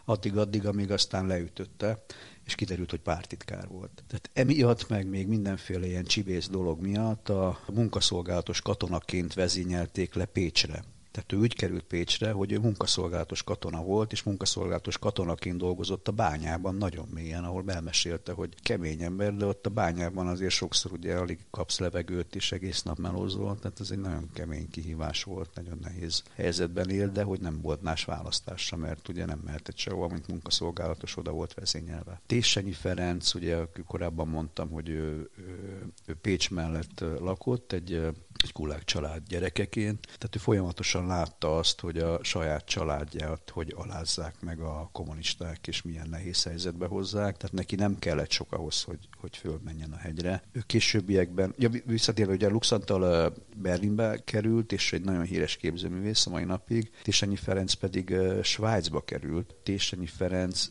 addig-addig, 0.05 0.67
amíg 0.67 0.91
aztán 0.91 1.27
leütötte, 1.27 2.05
és 2.45 2.55
kiderült, 2.55 2.91
hogy 2.91 3.01
pártitkár 3.01 3.69
volt. 3.69 4.05
Tehát 4.07 4.31
emiatt, 4.33 4.89
meg 4.89 5.07
még 5.09 5.27
mindenféle 5.27 5.87
ilyen 5.87 6.05
csibész 6.05 6.49
dolog 6.49 6.81
miatt 6.81 7.29
a 7.29 7.59
munkaszolgálatos 7.73 8.61
katonaként 8.61 9.35
vezényelték 9.35 10.15
le 10.15 10.25
Pécsre 10.25 10.85
Tehát 11.17 11.33
ő 11.33 11.37
úgy 11.37 11.55
került 11.55 11.85
Pécsre, 11.85 12.33
hogy 12.33 12.53
ő 12.53 12.59
munkaszolgálatos 12.59 13.43
katona 13.43 13.83
volt, 13.83 14.13
és 14.13 14.23
munkaszolgálatos 14.23 14.99
katonaként 14.99 15.59
dolgozott 15.59 16.09
a 16.09 16.13
bányában 16.13 16.75
nagyon 16.75 17.09
mélyen, 17.15 17.45
ahol 17.45 17.65
elmesélte, 17.67 18.33
hogy 18.33 18.55
kemény 18.63 19.03
ember, 19.03 19.35
de 19.35 19.45
ott 19.45 19.67
a 19.67 19.71
bányában 19.71 20.27
azért 20.27 20.53
sokszor 20.53 20.93
ugye 20.93 21.17
alig 21.17 21.39
kapsz 21.51 21.79
levegőt, 21.79 22.35
és 22.35 22.53
egész 22.53 22.83
nap 22.83 22.99
melózol, 22.99 23.59
tehát 23.59 23.81
ez 23.81 23.91
egy 23.91 23.99
nagyon 23.99 24.31
kemény 24.33 24.71
kihívás 24.71 25.23
volt, 25.23 25.55
nagyon 25.55 25.79
nehéz 25.83 26.23
helyzetben 26.35 26.91
él, 26.91 27.09
de 27.09 27.23
hogy 27.23 27.41
nem 27.41 27.61
volt 27.61 27.83
más 27.83 28.05
választása, 28.05 28.77
mert 28.77 29.09
ugye 29.09 29.25
nem 29.25 29.41
mehetett 29.45 29.77
sehova, 29.77 30.09
mint 30.09 30.29
munkaszolgálatos, 30.29 31.17
oda 31.17 31.31
volt 31.31 31.55
vezényelve. 31.55 32.21
Téssenyi 32.27 32.73
Ferenc, 32.73 33.35
ugye 33.35 33.59
korábban 33.87 34.29
mondtam, 34.29 34.71
hogy 34.71 34.89
ő, 34.89 35.31
ő, 35.39 35.83
ő 36.07 36.15
Pécs 36.15 36.51
mellett 36.51 37.05
lakott, 37.21 37.73
egy 37.73 38.15
egy 38.43 38.53
kulák 38.53 38.85
család 38.85 39.23
gyerekeként. 39.29 40.01
Tehát 40.05 40.37
ő 40.37 40.39
folyamatosan 40.39 41.06
látta 41.07 41.57
azt, 41.57 41.81
hogy 41.81 41.99
a 41.99 42.25
saját 42.25 42.65
családját 42.65 43.51
hogy 43.51 43.75
alázzák 43.77 44.41
meg 44.41 44.61
a 44.61 44.89
kommunisták, 44.93 45.67
és 45.67 45.83
milyen 45.83 46.09
nehéz 46.09 46.43
helyzetbe 46.43 46.87
hozzák. 46.87 47.37
Tehát 47.37 47.53
neki 47.53 47.75
nem 47.75 47.99
kellett 47.99 48.31
sok 48.31 48.53
ahhoz, 48.53 48.83
hogy, 48.83 49.09
hogy 49.21 49.37
fölmenjen 49.37 49.93
a 49.93 49.97
hegyre. 49.97 50.43
Ő 50.53 50.63
későbbiekben, 50.67 51.55
ja, 51.59 51.69
visszatérve, 51.85 52.33
ugye 52.33 52.49
Luxantal 52.49 53.35
Berlinbe 53.57 54.21
került, 54.25 54.73
és 54.73 54.93
egy 54.93 55.05
nagyon 55.05 55.25
híres 55.25 55.57
képzőművész 55.57 56.27
a 56.27 56.31
mai 56.31 56.45
napig. 56.45 56.91
Tésenyi 57.03 57.37
Ferenc 57.37 57.73
pedig 57.73 58.15
Svájcba 58.43 59.01
került. 59.01 59.55
Tésenyi 59.63 60.07
Ferenc 60.07 60.69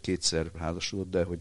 kétszer 0.00 0.50
házasodott, 0.58 1.10
de 1.10 1.24
hogy 1.24 1.40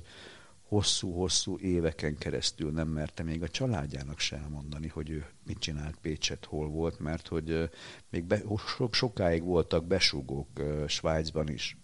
hosszú-hosszú 0.73 1.57
éveken 1.57 2.17
keresztül 2.17 2.71
nem 2.71 2.87
merte 2.87 3.23
még 3.23 3.41
a 3.41 3.47
családjának 3.47 4.19
se 4.19 4.37
elmondani, 4.37 4.87
hogy 4.87 5.09
ő 5.09 5.25
mit 5.45 5.59
csinált 5.59 5.97
Pécset, 6.01 6.45
hol 6.45 6.67
volt, 6.67 6.99
mert 6.99 7.27
hogy 7.27 7.69
még 8.09 8.23
be, 8.23 8.41
sok, 8.67 8.93
sokáig 8.93 9.43
voltak 9.43 9.85
besúgók 9.85 10.61
Svájcban 10.87 11.49
is. 11.49 11.77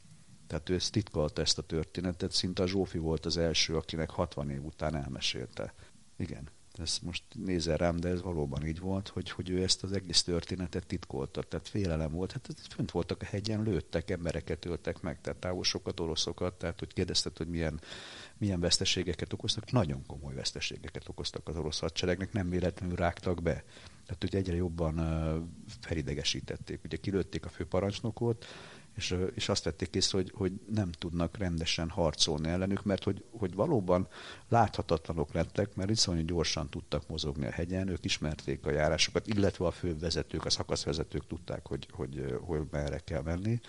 Tehát 0.47 0.69
ő 0.69 0.73
ezt 0.73 0.91
titkolta 0.91 1.41
ezt 1.41 1.57
a 1.57 1.61
történetet, 1.61 2.31
szinte 2.31 2.63
a 2.63 2.67
Zsófi 2.67 2.97
volt 2.97 3.25
az 3.25 3.37
első, 3.37 3.75
akinek 3.75 4.09
60 4.09 4.49
év 4.49 4.63
után 4.63 4.95
elmesélte. 4.95 5.73
Igen 6.17 6.49
ezt 6.79 7.01
most 7.01 7.23
nézel 7.45 7.77
rám, 7.77 7.95
de 7.95 8.09
ez 8.09 8.21
valóban 8.21 8.65
így 8.65 8.79
volt, 8.79 9.07
hogy, 9.07 9.29
hogy 9.29 9.49
ő 9.49 9.63
ezt 9.63 9.83
az 9.83 9.91
egész 9.91 10.23
történetet 10.23 10.85
titkolta, 10.85 11.41
tehát 11.41 11.67
félelem 11.67 12.11
volt. 12.11 12.31
Hát 12.31 12.47
fönt 12.69 12.91
voltak 12.91 13.21
a 13.21 13.25
hegyen, 13.25 13.63
lőttek, 13.63 14.09
embereket 14.09 14.65
öltek 14.65 15.01
meg, 15.01 15.21
tehát 15.21 15.39
távosokat, 15.39 15.99
oroszokat, 15.99 16.53
tehát 16.53 16.79
hogy 16.79 16.93
kérdezted, 16.93 17.37
hogy 17.37 17.47
milyen, 17.47 17.81
milyen 18.39 18.59
veszteségeket 18.59 19.33
okoztak, 19.33 19.71
nagyon 19.71 20.05
komoly 20.05 20.33
veszteségeket 20.33 21.09
okoztak 21.09 21.47
az 21.47 21.57
orosz 21.57 21.79
hadseregnek, 21.79 22.33
nem 22.33 22.49
véletlenül 22.49 22.95
rágtak 22.95 23.41
be. 23.41 23.63
Tehát 24.05 24.23
ugye 24.23 24.37
egyre 24.37 24.55
jobban 24.55 24.95
felidegesítették. 25.81 26.79
Ugye 26.83 26.97
kilőtték 26.97 27.45
a 27.45 27.49
főparancsnokot, 27.49 28.45
és, 28.99 29.15
és 29.33 29.49
azt 29.49 29.63
vették 29.63 29.95
észre, 29.95 30.17
hogy, 30.17 30.31
hogy 30.35 30.51
nem 30.73 30.91
tudnak 30.91 31.37
rendesen 31.37 31.89
harcolni 31.89 32.49
ellenük, 32.49 32.83
mert 32.83 33.03
hogy, 33.03 33.23
hogy 33.31 33.53
valóban 33.53 34.07
láthatatlanok 34.49 35.33
lettek, 35.33 35.75
mert 35.75 35.89
iszonyú 35.89 36.25
gyorsan 36.25 36.69
tudtak 36.69 37.07
mozogni 37.07 37.45
a 37.45 37.51
hegyen, 37.51 37.87
ők 37.87 38.05
ismerték 38.05 38.65
a 38.65 38.71
járásokat, 38.71 39.27
illetve 39.27 39.65
a 39.65 39.71
fővezetők, 39.71 40.45
a 40.45 40.49
szakaszvezetők 40.49 41.27
tudták, 41.27 41.67
hogy, 41.67 41.87
hogy, 41.91 42.35
hogy 42.41 42.61
merre 42.71 42.99
kell 42.99 43.21
menni. 43.21 43.59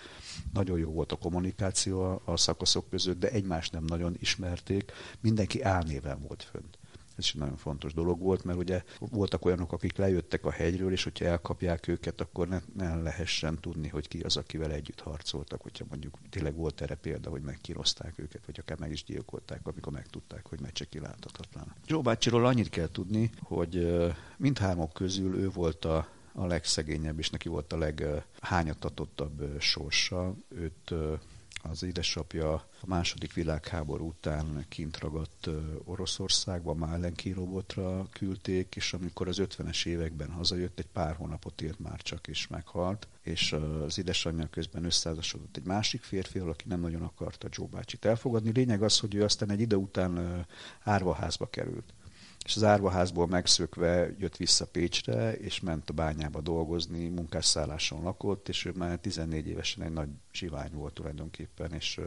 Nagyon 0.53 0.79
jó 0.79 0.91
volt 0.91 1.11
a 1.11 1.15
kommunikáció 1.15 2.03
a, 2.03 2.21
a 2.25 2.37
szakaszok 2.37 2.89
között, 2.89 3.19
de 3.19 3.29
egymást 3.29 3.71
nem 3.71 3.83
nagyon 3.83 4.15
ismerték, 4.19 4.91
mindenki 5.19 5.61
álnéven 5.61 6.21
volt 6.27 6.43
fönt. 6.43 6.79
Ez 7.17 7.23
is 7.25 7.33
nagyon 7.33 7.57
fontos 7.57 7.93
dolog 7.93 8.19
volt, 8.19 8.43
mert 8.43 8.57
ugye 8.57 8.83
voltak 8.99 9.45
olyanok, 9.45 9.71
akik 9.71 9.97
lejöttek 9.97 10.45
a 10.45 10.51
hegyről, 10.51 10.91
és 10.91 11.03
hogyha 11.03 11.25
elkapják 11.25 11.87
őket, 11.87 12.21
akkor 12.21 12.47
ne, 12.47 12.61
ne 12.75 12.95
lehessen 12.95 13.59
tudni, 13.59 13.87
hogy 13.87 14.07
ki 14.07 14.19
az, 14.19 14.37
akivel 14.37 14.71
együtt 14.71 14.99
harcoltak, 14.99 15.61
hogyha 15.61 15.85
mondjuk 15.89 16.17
tényleg 16.29 16.55
volt 16.55 16.81
erre 16.81 16.95
példa, 16.95 17.29
hogy 17.29 17.41
megkínozták 17.41 18.13
őket, 18.15 18.45
vagy 18.45 18.59
akár 18.59 18.77
meg 18.77 18.91
is 18.91 19.03
gyilkolták, 19.03 19.67
amikor 19.67 19.93
megtudták, 19.93 20.47
hogy 20.47 20.59
meccse 20.59 20.85
kiláthatatlan. 20.85 21.75
Joe 21.85 22.01
bácsiról 22.01 22.45
annyit 22.45 22.69
kell 22.69 22.91
tudni, 22.91 23.29
hogy 23.39 24.01
mindhármok 24.37 24.93
közül 24.93 25.35
ő 25.35 25.49
volt 25.49 25.85
a 25.85 26.07
a 26.33 26.45
legszegényebb, 26.45 27.19
és 27.19 27.29
neki 27.29 27.49
volt 27.49 27.73
a 27.73 27.77
leghányatatottabb 27.77 29.59
sorsa. 29.59 30.35
Őt 30.49 30.93
az 31.63 31.83
édesapja 31.83 32.53
a 32.53 32.85
második 32.85 33.33
világháború 33.33 34.07
után 34.07 34.65
kint 34.69 34.97
ragadt 34.99 35.49
Oroszországba, 35.83 36.73
Málenki 36.73 37.31
robotra 37.31 38.07
küldték, 38.11 38.75
és 38.75 38.93
amikor 38.93 39.27
az 39.27 39.37
50-es 39.41 39.85
években 39.85 40.31
hazajött, 40.31 40.79
egy 40.79 40.87
pár 40.93 41.15
hónapot 41.15 41.61
élt 41.61 41.79
már 41.79 42.01
csak, 42.01 42.27
és 42.27 42.47
meghalt, 42.47 43.07
és 43.21 43.51
az 43.85 43.97
édesanyja 43.97 44.47
közben 44.47 44.85
összeházasodott 44.85 45.57
egy 45.57 45.65
másik 45.65 46.03
férfival, 46.03 46.49
aki 46.49 46.67
nem 46.67 46.79
nagyon 46.79 47.01
akarta 47.01 47.47
Joe 47.51 47.67
bácsit 47.67 48.05
elfogadni. 48.05 48.51
Lényeg 48.51 48.83
az, 48.83 48.99
hogy 48.99 49.15
ő 49.15 49.23
aztán 49.23 49.49
egy 49.49 49.59
ide 49.59 49.77
után 49.77 50.45
árvaházba 50.83 51.49
került 51.49 51.93
és 52.51 52.57
az 52.57 52.63
árvaházból 52.63 53.27
megszökve 53.27 54.15
jött 54.17 54.37
vissza 54.37 54.65
Pécsre, 54.65 55.33
és 55.33 55.59
ment 55.59 55.89
a 55.89 55.93
bányába 55.93 56.41
dolgozni, 56.41 57.07
munkásszálláson 57.07 58.03
lakott, 58.03 58.49
és 58.49 58.65
ő 58.65 58.71
már 58.75 58.99
14 58.99 59.47
évesen 59.47 59.83
egy 59.83 59.91
nagy 59.91 60.09
zsivány 60.33 60.71
volt 60.73 60.93
tulajdonképpen, 60.93 61.71
és 61.73 61.99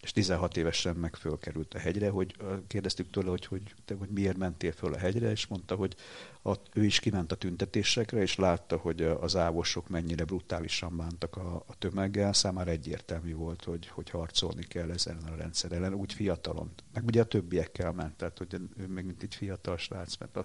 és 0.00 0.12
16 0.12 0.56
évesen 0.56 0.96
meg 0.96 1.14
fölkerült 1.14 1.74
a 1.74 1.78
hegyre, 1.78 2.10
hogy 2.10 2.36
kérdeztük 2.66 3.10
tőle, 3.10 3.28
hogy, 3.28 3.46
hogy, 3.46 3.74
te, 3.84 3.94
hogy 3.94 4.08
miért 4.08 4.36
mentél 4.36 4.72
föl 4.72 4.92
a 4.92 4.98
hegyre, 4.98 5.30
és 5.30 5.46
mondta, 5.46 5.74
hogy 5.74 5.96
a, 6.42 6.54
ő 6.72 6.84
is 6.84 7.00
kiment 7.00 7.32
a 7.32 7.36
tüntetésekre, 7.36 8.20
és 8.20 8.36
látta, 8.36 8.76
hogy 8.76 9.02
az 9.02 9.36
ávosok 9.36 9.88
mennyire 9.88 10.24
brutálisan 10.24 10.96
bántak 10.96 11.36
a, 11.36 11.64
a 11.66 11.78
tömeggel, 11.78 12.32
számára 12.32 12.70
egyértelmű 12.70 13.34
volt, 13.34 13.64
hogy, 13.64 13.86
hogy 13.86 14.10
harcolni 14.10 14.64
kell 14.64 14.90
ezen 14.90 15.16
a 15.16 15.36
rendszer 15.36 15.72
ellen, 15.72 15.94
úgy 15.94 16.12
fiatalon. 16.12 16.70
Meg 16.92 17.04
ugye 17.04 17.20
a 17.20 17.24
többiekkel 17.24 17.92
ment, 17.92 18.16
tehát 18.16 18.38
hogy 18.38 18.54
ő 18.76 18.86
még 18.86 19.04
mint 19.04 19.22
egy 19.22 19.34
fiatal 19.34 19.76
srác, 19.76 20.16
mert 20.16 20.36
a 20.36 20.44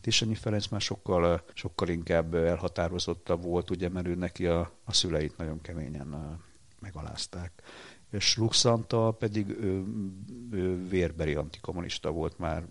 Tissanyi 0.00 0.34
Ferenc 0.34 0.68
már 0.68 0.80
sokkal, 0.80 1.44
sokkal 1.54 1.88
inkább 1.88 2.34
elhatározottabb 2.34 3.42
volt, 3.42 3.70
ugye, 3.70 3.88
mert 3.88 4.06
ő 4.06 4.14
neki 4.14 4.46
a, 4.46 4.72
a 4.84 4.92
szüleit 4.92 5.36
nagyon 5.36 5.60
keményen 5.60 6.38
megalázták 6.80 7.62
és 8.10 8.36
Luxantal 8.36 9.16
pedig 9.16 9.48
ő, 9.48 9.84
ő 10.50 10.88
vérberi 10.88 11.34
antikommunista 11.34 12.10
volt 12.10 12.38
már 12.38 12.64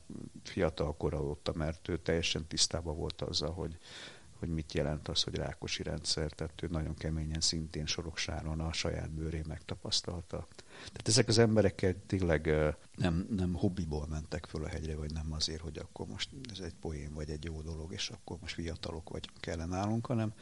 fiatal 0.44 0.98
kora 0.98 1.24
óta, 1.24 1.54
mert 1.56 1.88
ő 1.88 1.98
teljesen 1.98 2.46
tisztában 2.48 2.98
volt 2.98 3.22
azzal, 3.22 3.52
hogy, 3.52 3.78
hogy 4.40 4.50
mit 4.50 4.74
jelent 4.74 5.08
az, 5.08 5.24
hogy 5.24 5.36
rákosi 5.36 5.84
rendszer, 5.84 6.32
tehát 6.32 6.62
ő 6.62 6.68
nagyon 6.72 6.96
keményen 6.96 7.42
szintén 7.42 7.86
soroksáron 7.86 8.60
a 8.60 8.74
saját 8.74 9.12
bőrén 9.12 9.46
megtapasztalta. 9.48 10.48
Tehát 10.78 11.08
ezek 11.08 11.28
az 11.28 11.38
emberek 11.38 11.96
tényleg 12.08 12.54
nem, 12.96 13.28
nem 13.30 13.54
hobbiból 13.54 14.08
mentek 14.10 14.46
föl 14.46 14.64
a 14.64 14.68
hegyre, 14.68 14.96
vagy 14.96 15.14
nem 15.14 15.32
azért, 15.32 15.62
hogy 15.62 15.78
akkor 15.78 16.08
most 16.08 16.30
ez 16.52 16.60
egy 16.60 16.76
poén, 16.82 17.14
vagy 17.14 17.30
egy 17.30 17.44
jó 17.44 17.62
dolog, 17.62 17.94
és 17.94 18.10
akkor 18.10 18.38
most 18.42 18.54
fiatalok 18.54 19.10
vagy 19.10 19.30
kellene 19.40 19.76
nálunk, 19.76 20.06
hanem, 20.06 20.34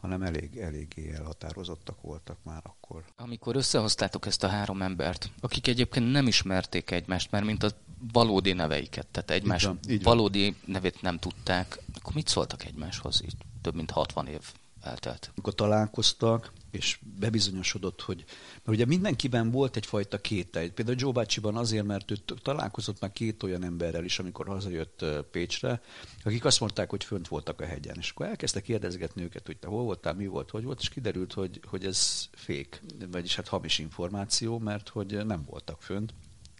hanem 0.00 0.22
elég, 0.22 0.56
eléggé 0.56 1.12
elhatározottak 1.12 2.00
voltak 2.00 2.38
már 2.42 2.62
akkor. 2.64 3.04
Amikor 3.16 3.56
összehoztátok 3.56 4.26
ezt 4.26 4.42
a 4.42 4.48
három 4.48 4.82
embert, 4.82 5.30
akik 5.40 5.66
egyébként 5.66 6.10
nem 6.10 6.26
ismerték 6.26 6.90
egymást, 6.90 7.30
mert 7.30 7.44
mint 7.44 7.62
a 7.62 7.70
valódi 8.12 8.52
neveiket, 8.52 9.06
tehát 9.06 9.30
egymás 9.30 9.62
így 9.62 9.68
van, 9.68 9.78
így 9.88 10.02
valódi 10.02 10.44
van. 10.44 10.56
nevét 10.64 11.02
nem 11.02 11.18
tudták, 11.18 11.78
akkor 11.94 12.14
mit 12.14 12.28
szóltak 12.28 12.64
egymáshoz 12.64 13.22
így 13.24 13.36
több 13.62 13.74
mint 13.74 13.90
60 13.90 14.26
év 14.26 14.40
eltelt? 14.82 15.30
Amikor 15.34 15.54
találkoztak, 15.54 16.52
és 16.70 16.98
bebizonyosodott, 17.18 18.00
hogy 18.00 18.24
mert 18.54 18.68
ugye 18.68 18.84
mindenkiben 18.84 19.50
volt 19.50 19.76
egyfajta 19.76 20.18
kételj. 20.18 20.68
Például 20.68 20.96
Joe 21.00 21.12
bácsiban 21.12 21.56
azért, 21.56 21.86
mert 21.86 22.10
ő 22.10 22.16
találkozott 22.42 23.00
már 23.00 23.12
két 23.12 23.42
olyan 23.42 23.64
emberrel 23.64 24.04
is, 24.04 24.18
amikor 24.18 24.46
hazajött 24.46 25.04
Pécsre, 25.30 25.80
akik 26.24 26.44
azt 26.44 26.60
mondták, 26.60 26.90
hogy 26.90 27.04
fönt 27.04 27.28
voltak 27.28 27.60
a 27.60 27.64
hegyen. 27.64 27.96
És 27.98 28.10
akkor 28.10 28.26
elkezdte 28.26 28.60
kérdezgetni 28.60 29.22
őket, 29.22 29.46
hogy 29.46 29.56
te 29.56 29.68
hol 29.68 29.82
voltál, 29.82 30.14
mi 30.14 30.26
volt, 30.26 30.50
hogy 30.50 30.64
volt, 30.64 30.80
és 30.80 30.88
kiderült, 30.88 31.32
hogy, 31.32 31.60
hogy 31.66 31.84
ez 31.84 32.28
fék, 32.32 32.82
vagyis 33.10 33.36
hát 33.36 33.48
hamis 33.48 33.78
információ, 33.78 34.58
mert 34.58 34.88
hogy 34.88 35.26
nem 35.26 35.44
voltak 35.46 35.82
fönt 35.82 36.12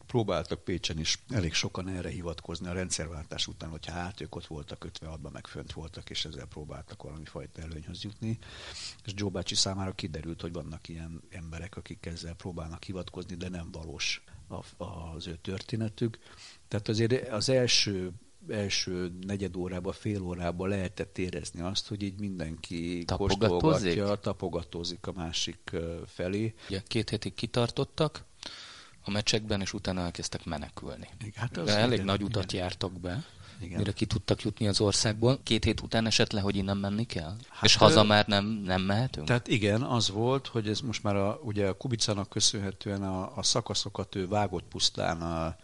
próbáltak 0.09 0.65
Pécsen 0.65 0.99
is 0.99 1.23
elég 1.29 1.53
sokan 1.53 1.89
erre 1.89 2.09
hivatkozni 2.09 2.69
a 2.69 2.73
rendszerváltás 2.73 3.47
után, 3.47 3.71
hogyha 3.71 3.93
hát 3.93 4.21
ők 4.21 4.35
ott 4.35 4.47
voltak 4.47 4.87
56-ban, 4.89 5.33
meg 5.33 5.47
fönt 5.47 5.73
voltak, 5.73 6.11
és 6.11 6.25
ezzel 6.25 6.47
próbáltak 6.47 7.03
valami 7.03 7.25
fajta 7.25 7.63
előnyhöz 7.63 8.03
jutni. 8.03 8.39
És 9.05 9.13
Joe 9.15 9.31
bácsi 9.31 9.55
számára 9.55 9.93
kiderült, 9.93 10.41
hogy 10.41 10.53
vannak 10.53 10.89
ilyen 10.89 11.23
emberek, 11.31 11.77
akik 11.77 12.07
ezzel 12.07 12.35
próbálnak 12.35 12.85
hivatkozni, 12.85 13.35
de 13.35 13.49
nem 13.49 13.71
valós 13.73 14.25
az 15.15 15.27
ő 15.27 15.39
történetük. 15.43 16.19
Tehát 16.69 16.89
azért 16.89 17.29
az 17.29 17.49
első 17.49 18.13
első 18.49 19.13
negyed 19.27 19.57
órában, 19.57 19.93
fél 19.93 20.23
órában 20.23 20.69
lehetett 20.69 21.19
érezni 21.19 21.61
azt, 21.61 21.89
hogy 21.89 22.03
így 22.03 22.21
mindenki 22.21 23.05
kóstolgatja, 23.05 24.15
tapogatózik 24.15 25.07
a 25.07 25.13
másik 25.13 25.77
felé. 26.07 26.55
Ja, 26.69 26.81
két 26.87 27.11
hétig 27.11 27.35
kitartottak, 27.35 28.25
a 29.09 29.11
meccsekben, 29.11 29.61
és 29.61 29.73
utána 29.73 30.01
elkezdtek 30.01 30.45
menekülni. 30.45 31.09
Hát 31.35 31.57
az 31.57 31.69
elég 31.69 32.03
nagy 32.03 32.23
utat 32.23 32.53
jártak 32.53 32.93
be. 32.93 33.25
Igen. 33.61 33.79
mire 33.79 33.93
ki 33.93 34.07
tudtak 34.07 34.43
jutni 34.43 34.69
az 34.69 34.81
országból. 34.81 35.39
Két 35.43 35.65
hét 35.65 35.81
után 35.81 36.07
esett 36.07 36.33
le, 36.33 36.41
hogy 36.41 36.57
innen 36.57 36.77
menni 36.77 37.07
kell? 37.07 37.37
Hát, 37.49 37.65
És 37.65 37.77
haza 37.77 38.03
már 38.03 38.27
nem, 38.27 38.45
nem 38.45 38.83
mehetünk? 38.83 39.27
Tehát 39.27 39.49
igen, 39.49 39.83
az 39.83 40.11
volt, 40.11 40.47
hogy 40.47 40.69
ez 40.69 40.81
most 40.81 41.03
már 41.03 41.17
a, 41.17 41.41
ugye 41.43 41.67
a 41.67 41.73
Kubicának 41.73 42.29
köszönhetően 42.29 43.03
a, 43.03 43.37
a 43.37 43.43
szakaszokat 43.43 44.15
ő 44.15 44.29
vágott 44.29 44.65
pusztán 44.65 45.23
a, 45.23 45.57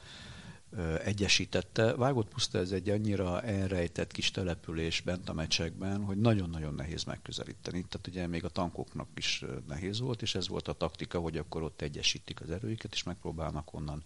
egyesítette. 1.05 1.95
Vágott 1.95 2.29
puszta 2.29 2.59
ez 2.59 2.71
egy 2.71 2.89
annyira 2.89 3.43
elrejtett 3.43 4.13
kis 4.13 4.31
település 4.31 5.01
bent 5.01 5.29
a 5.29 5.33
mecsekben, 5.33 6.05
hogy 6.05 6.17
nagyon-nagyon 6.17 6.75
nehéz 6.75 7.05
megközelíteni. 7.05 7.85
Tehát 7.89 8.07
ugye 8.07 8.27
még 8.27 8.45
a 8.45 8.49
tankoknak 8.49 9.09
is 9.15 9.45
nehéz 9.69 10.01
volt, 10.01 10.23
és 10.23 10.35
ez 10.35 10.49
volt 10.49 10.69
a 10.69 10.73
taktika, 10.73 11.19
hogy 11.19 11.37
akkor 11.37 11.63
ott 11.63 11.81
egyesítik 11.81 12.41
az 12.41 12.51
erőiket, 12.51 12.93
és 12.93 13.03
megpróbálnak 13.03 13.75
onnan 13.75 14.03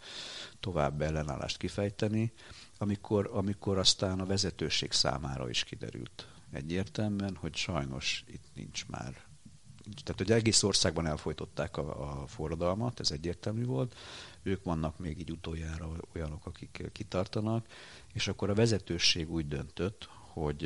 tovább 0.60 1.02
ellenállást 1.02 1.56
kifejteni, 1.56 2.32
amikor, 2.78 3.30
amikor 3.32 3.78
aztán 3.78 4.20
a 4.20 4.26
vezetőség 4.26 4.92
számára 4.92 5.48
is 5.48 5.64
kiderült 5.64 6.26
egyértelműen, 6.50 7.36
hogy 7.36 7.56
sajnos 7.56 8.24
itt 8.26 8.46
nincs 8.54 8.86
már 8.86 9.27
tehát 10.02 10.16
hogy 10.16 10.30
egész 10.30 10.62
országban 10.62 11.06
elfolytották 11.06 11.76
a, 11.76 12.20
a 12.22 12.26
forradalmat, 12.26 13.00
ez 13.00 13.10
egyértelmű 13.10 13.64
volt, 13.64 13.94
ők 14.42 14.64
vannak 14.64 14.98
még 14.98 15.18
így 15.18 15.30
utoljára 15.30 15.90
olyanok, 16.14 16.46
akik 16.46 16.90
kitartanak, 16.92 17.66
és 18.12 18.28
akkor 18.28 18.50
a 18.50 18.54
vezetőség 18.54 19.30
úgy 19.30 19.48
döntött, 19.48 20.08
hogy 20.32 20.62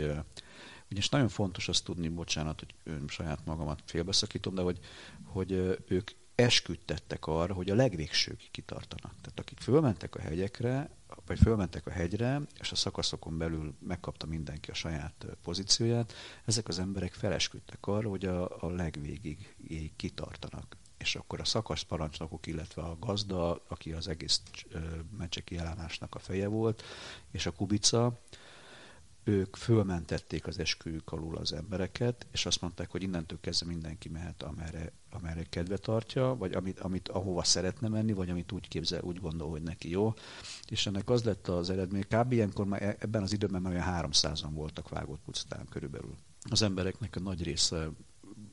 ugyanis 0.85 1.09
nagyon 1.09 1.29
fontos 1.29 1.69
azt 1.69 1.85
tudni, 1.85 2.09
bocsánat, 2.09 2.61
hogy 2.61 2.95
saját 3.09 3.45
magamat 3.45 3.83
félbeszakítom, 3.85 4.55
de 4.55 4.63
hogy, 4.63 4.79
hogy 5.25 5.53
ők 5.89 6.11
esküdtettek 6.43 7.27
arra, 7.27 7.55
hogy 7.55 7.71
a 7.71 7.75
legvégsőkig 7.75 8.51
kitartanak. 8.51 9.15
Tehát 9.21 9.39
akik 9.39 9.61
fölmentek 9.61 10.15
a 10.15 10.21
hegyekre, 10.21 10.91
vagy 11.27 11.39
fölmentek 11.39 11.87
a 11.87 11.91
hegyre, 11.91 12.41
és 12.61 12.73
a 12.73 12.77
szakaszokon 12.77 13.39
belül 13.39 13.75
megkapta 13.79 14.27
mindenki 14.27 14.71
a 14.71 14.75
saját 14.75 15.27
pozícióját, 15.43 16.13
ezek 16.45 16.69
az 16.69 16.79
emberek 16.79 17.13
felesküdtek 17.13 17.87
arra, 17.87 18.09
hogy 18.09 18.25
a, 18.25 18.63
a 18.63 18.71
legvégig 18.71 19.55
kitartanak 19.97 20.77
és 21.03 21.17
akkor 21.17 21.41
a 21.41 21.45
szakasz 21.45 21.83
parancsnokok, 21.83 22.47
illetve 22.47 22.83
a 22.83 22.97
gazda, 23.01 23.63
aki 23.69 23.93
az 23.93 24.09
egész 24.09 24.43
mencseki 25.19 25.57
ellenállásnak 25.59 26.15
a 26.15 26.19
feje 26.19 26.47
volt, 26.49 26.83
és 27.31 27.47
a 27.47 27.51
Kubica, 27.51 28.21
ők 29.25 29.57
fölmentették 29.57 30.47
az 30.47 30.59
esküjük 30.59 31.13
alul 31.13 31.37
az 31.37 31.53
embereket, 31.53 32.27
és 32.33 32.47
azt 32.47 32.61
mondták, 32.61 32.91
hogy 32.91 33.03
innentől 33.03 33.41
kezdve 33.41 33.67
mindenki 33.67 34.09
mehet, 34.09 34.43
amerre, 34.43 34.93
amerre 35.11 35.43
kedve 35.43 35.77
tartja, 35.77 36.37
vagy 36.37 36.53
amit, 36.53 36.81
amit 36.81 37.09
ahova 37.09 37.45
szeretne 37.45 37.89
menni, 37.89 38.13
vagy 38.13 38.31
amit 38.31 38.53
úgy 38.53 38.69
képzel, 38.69 39.03
úgy 39.03 39.21
gondol, 39.21 39.51
hogy 39.51 39.63
neki 39.63 39.91
jó. 39.91 40.15
És 40.69 40.87
ennek 40.87 41.11
az 41.11 41.25
lett 41.25 41.49
az 41.49 41.71
eredmény. 41.71 42.07
Kb. 42.09 42.33
ilyenkor 42.33 42.67
már 42.67 42.83
e, 42.83 42.97
ebben 42.99 43.23
az 43.23 43.33
időben 43.33 43.63
már 43.63 43.73
olyan 43.73 44.11
300-an 44.11 44.51
voltak 44.51 44.89
vágott 44.89 45.21
pusztán 45.25 45.67
körülbelül. 45.71 46.15
Az 46.51 46.63
embereknek 46.63 47.17
a 47.17 47.21
nagy 47.21 47.43
része 47.43 47.89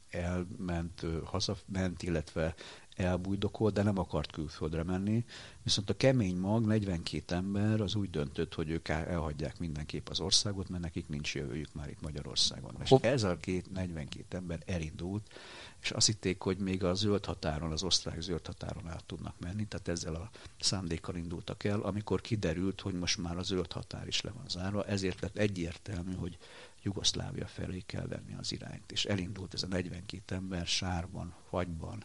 elment, 0.09 1.05
hazament, 1.23 2.03
illetve 2.03 2.55
elbújdokolt, 2.99 3.73
de 3.73 3.83
nem 3.83 3.97
akart 3.97 4.31
külföldre 4.31 4.83
menni. 4.83 5.25
Viszont 5.63 5.89
a 5.89 5.97
kemény 5.97 6.35
mag, 6.35 6.65
42 6.65 7.35
ember, 7.35 7.81
az 7.81 7.95
úgy 7.95 8.09
döntött, 8.09 8.53
hogy 8.53 8.69
ők 8.69 8.87
elhagyják 8.87 9.59
mindenképp 9.59 10.09
az 10.09 10.19
országot, 10.19 10.69
mert 10.69 10.83
nekik 10.83 11.07
nincs 11.07 11.35
jövőjük 11.35 11.73
már 11.73 11.89
itt 11.89 12.01
Magyarországon. 12.01 12.75
És 12.83 12.91
ez 12.91 13.23
a 13.23 13.37
két, 13.37 13.71
42 13.71 14.37
ember 14.37 14.59
elindult, 14.65 15.27
és 15.81 15.91
azt 15.91 16.07
hitték, 16.07 16.41
hogy 16.41 16.57
még 16.57 16.83
a 16.83 16.93
zöld 16.93 17.25
határon, 17.25 17.71
az 17.71 17.83
osztrák 17.83 18.21
zöld 18.21 18.45
határon 18.45 18.87
át 18.87 19.05
tudnak 19.05 19.35
menni, 19.39 19.67
tehát 19.67 19.87
ezzel 19.87 20.15
a 20.15 20.29
szándékkal 20.59 21.15
indultak 21.15 21.63
el, 21.63 21.79
amikor 21.79 22.21
kiderült, 22.21 22.81
hogy 22.81 22.93
most 22.93 23.17
már 23.17 23.37
a 23.37 23.43
zöld 23.43 23.71
határ 23.71 24.07
is 24.07 24.21
le 24.21 24.31
van 24.31 24.47
zárva, 24.47 24.85
ezért 24.85 25.21
lett 25.21 25.37
egyértelmű, 25.37 26.13
hogy 26.15 26.37
Jugoszlávia 26.83 27.47
felé 27.47 27.83
kell 27.85 28.07
venni 28.07 28.35
az 28.39 28.51
irányt. 28.51 28.91
És 28.91 29.05
elindult 29.05 29.53
ez 29.53 29.63
a 29.63 29.67
42 29.67 30.35
ember 30.35 30.65
sárban, 30.65 31.33
fagyban, 31.49 32.03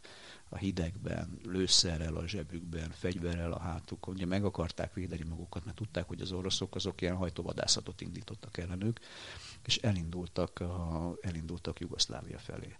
a 0.48 0.56
hidegben, 0.56 1.38
lőszerrel 1.42 2.16
a 2.16 2.26
zsebükben, 2.26 2.90
fegyverrel 2.90 3.52
a 3.52 3.58
hátukon. 3.58 4.14
Ugye 4.14 4.26
meg 4.26 4.44
akarták 4.44 4.94
védeni 4.94 5.24
magukat, 5.28 5.64
mert 5.64 5.76
tudták, 5.76 6.08
hogy 6.08 6.20
az 6.20 6.32
oroszok 6.32 6.74
azok 6.74 7.00
ilyen 7.00 7.16
hajtóvadászatot 7.16 8.00
indítottak 8.00 8.56
ellenük, 8.58 9.00
és 9.64 9.76
elindultak, 9.76 10.60
a, 10.60 11.14
elindultak 11.22 11.80
Jugoszlávia 11.80 12.38
felé 12.38 12.76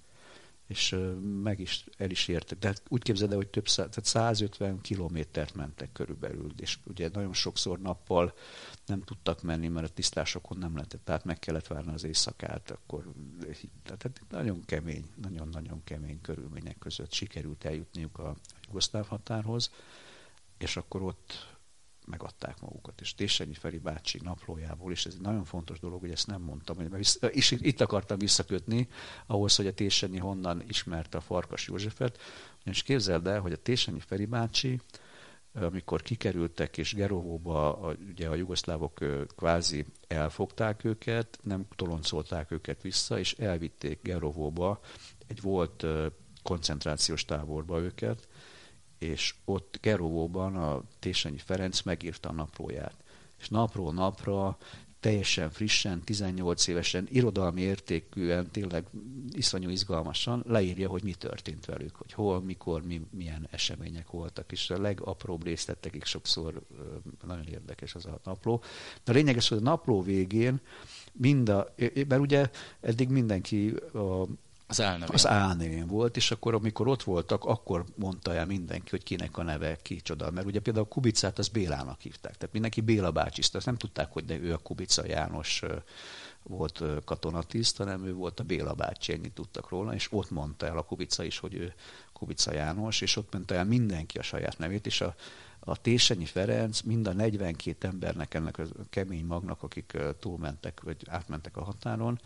és 0.66 0.96
meg 1.42 1.60
is, 1.60 1.84
el 1.96 2.10
is 2.10 2.28
értek. 2.28 2.58
De 2.58 2.74
úgy 2.88 3.02
képzeld 3.02 3.30
el, 3.30 3.36
hogy 3.36 3.48
több 3.48 3.68
száz, 3.68 3.88
tehát 3.88 4.04
150 4.04 4.80
kilométert 4.80 5.54
mentek 5.54 5.92
körülbelül, 5.92 6.52
és 6.56 6.78
ugye 6.84 7.08
nagyon 7.12 7.32
sokszor 7.32 7.80
nappal 7.80 8.34
nem 8.86 9.02
tudtak 9.02 9.42
menni, 9.42 9.68
mert 9.68 9.88
a 9.88 9.92
tisztásokon 9.92 10.58
nem 10.58 10.74
lehetett, 10.74 11.04
tehát 11.04 11.24
meg 11.24 11.38
kellett 11.38 11.66
várni 11.66 11.92
az 11.92 12.04
éjszakát, 12.04 12.70
akkor 12.70 13.12
tehát 13.82 14.20
nagyon 14.30 14.64
kemény, 14.64 15.04
nagyon-nagyon 15.22 15.84
kemény 15.84 16.20
körülmények 16.20 16.78
között 16.78 17.12
sikerült 17.12 17.64
eljutniuk 17.64 18.18
a 18.18 18.36
jugoszláv 18.66 19.06
határhoz, 19.06 19.70
és 20.58 20.76
akkor 20.76 21.02
ott 21.02 21.53
megadták 22.06 22.60
magukat. 22.60 23.00
És 23.00 23.14
Téssenyi 23.14 23.54
Feri 23.54 23.78
bácsi 23.78 24.20
naplójából, 24.22 24.92
és 24.92 25.06
ez 25.06 25.14
egy 25.14 25.20
nagyon 25.20 25.44
fontos 25.44 25.78
dolog, 25.80 26.00
hogy 26.00 26.10
ezt 26.10 26.26
nem 26.26 26.42
mondtam, 26.42 26.88
vissza, 26.90 27.26
és 27.26 27.50
itt 27.50 27.80
akartam 27.80 28.18
visszakötni 28.18 28.88
ahhoz, 29.26 29.56
hogy 29.56 29.66
a 29.66 29.74
Téssenyi 29.74 30.18
honnan 30.18 30.62
ismerte 30.68 31.18
a 31.18 31.20
Farkas 31.20 31.66
Józsefet. 31.66 32.20
És 32.64 32.82
képzeld 32.82 33.26
el, 33.26 33.40
hogy 33.40 33.52
a 33.52 33.62
Téssenyi 33.62 34.00
Feri 34.00 34.24
bácsi, 34.24 34.80
amikor 35.54 36.02
kikerültek, 36.02 36.78
és 36.78 36.94
Gerovóba 36.94 37.78
a, 37.78 37.94
ugye 38.10 38.28
a 38.28 38.34
jugoszlávok 38.34 39.00
kvázi 39.36 39.86
elfogták 40.08 40.84
őket, 40.84 41.38
nem 41.42 41.66
toloncolták 41.76 42.50
őket 42.50 42.82
vissza, 42.82 43.18
és 43.18 43.32
elvitték 43.32 44.02
Gerovóba, 44.02 44.80
egy 45.26 45.40
volt 45.40 45.86
koncentrációs 46.42 47.24
táborba 47.24 47.80
őket, 47.80 48.28
és 49.04 49.34
ott 49.44 49.78
Gerovóban 49.80 50.56
a 50.56 50.82
Tésányi 50.98 51.38
Ferenc 51.38 51.82
megírta 51.82 52.28
a 52.28 52.32
naplóját. 52.32 52.94
És 53.38 53.48
napról 53.48 53.92
napra 53.92 54.58
teljesen 55.04 55.50
frissen, 55.50 56.00
18 56.00 56.66
évesen, 56.66 57.06
irodalmi 57.10 57.60
értékűen, 57.60 58.50
tényleg 58.50 58.84
iszonyú 59.32 59.68
izgalmasan 59.68 60.44
leírja, 60.46 60.88
hogy 60.88 61.02
mi 61.02 61.12
történt 61.12 61.64
velük, 61.64 61.96
hogy 61.96 62.12
hol, 62.12 62.40
mikor, 62.42 62.82
mi, 62.82 63.00
milyen 63.10 63.48
események 63.50 64.10
voltak, 64.10 64.52
és 64.52 64.70
a 64.70 64.80
legapróbb 64.80 65.44
részletekig 65.44 66.04
sokszor 66.04 66.62
nagyon 67.26 67.46
érdekes 67.46 67.94
az 67.94 68.06
a 68.06 68.20
napló. 68.24 68.62
De 69.04 69.12
a 69.12 69.14
lényeges, 69.14 69.48
hogy 69.48 69.58
a 69.58 69.60
napló 69.60 70.02
végén 70.02 70.60
mind 71.12 71.48
a, 71.48 71.74
mert 72.08 72.20
ugye 72.20 72.50
eddig 72.80 73.08
mindenki 73.08 73.68
a 73.92 74.26
az 74.78 74.84
álnevén. 74.84 75.14
Az 75.14 75.26
álnevén 75.26 75.86
volt, 75.86 76.16
és 76.16 76.30
akkor 76.30 76.54
amikor 76.54 76.88
ott 76.88 77.02
voltak, 77.02 77.44
akkor 77.44 77.84
mondta 77.94 78.34
el 78.34 78.46
mindenki, 78.46 78.90
hogy 78.90 79.02
kinek 79.02 79.38
a 79.38 79.42
neve 79.42 79.76
kicsoda. 79.82 80.30
Mert 80.30 80.46
ugye 80.46 80.60
például 80.60 80.84
a 80.84 80.88
Kubicát 80.88 81.38
az 81.38 81.48
Bélának 81.48 82.00
hívták. 82.00 82.36
Tehát 82.36 82.52
mindenki 82.52 82.80
Béla 82.80 83.10
bácsiszta. 83.10 83.56
Azt 83.58 83.66
nem 83.66 83.76
tudták, 83.76 84.12
hogy 84.12 84.24
de 84.24 84.38
ő 84.38 84.52
a 84.52 84.58
Kubica 84.58 85.06
János 85.06 85.62
volt 86.42 86.82
katonatiszt, 87.04 87.76
hanem 87.76 88.06
ő 88.06 88.12
volt 88.14 88.40
a 88.40 88.44
Béla 88.44 88.74
bácsi, 88.74 89.12
ennyit 89.12 89.34
tudtak 89.34 89.68
róla, 89.68 89.94
és 89.94 90.08
ott 90.10 90.30
mondta 90.30 90.66
el 90.66 90.78
a 90.78 90.82
Kubica 90.82 91.24
is, 91.24 91.38
hogy 91.38 91.54
ő 91.54 91.74
Kubica 92.12 92.52
János, 92.52 93.00
és 93.00 93.16
ott 93.16 93.32
mondta 93.32 93.54
el 93.54 93.64
mindenki 93.64 94.18
a 94.18 94.22
saját 94.22 94.58
nevét, 94.58 94.86
és 94.86 95.00
a, 95.00 95.14
a 95.60 95.76
Tésenyi 95.76 96.24
Ferenc 96.24 96.80
mind 96.80 97.06
a 97.06 97.12
42 97.12 97.86
embernek, 97.86 98.34
ennek 98.34 98.58
a 98.58 98.64
kemény 98.90 99.24
magnak, 99.24 99.62
akik 99.62 99.96
túlmentek, 100.20 100.80
vagy 100.82 100.96
átmentek 101.06 101.56
a 101.56 101.64
határon, 101.64 102.20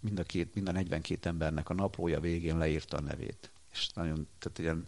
mind 0.00 0.18
a, 0.18 0.22
két, 0.22 0.54
mind 0.54 0.68
a 0.68 0.72
42 0.72 1.28
embernek 1.28 1.68
a 1.68 1.74
naplója 1.74 2.20
végén 2.20 2.58
leírta 2.58 2.96
a 2.96 3.00
nevét. 3.00 3.50
És 3.72 3.88
nagyon, 3.94 4.28
tehát 4.38 4.58
ilyen 4.58 4.86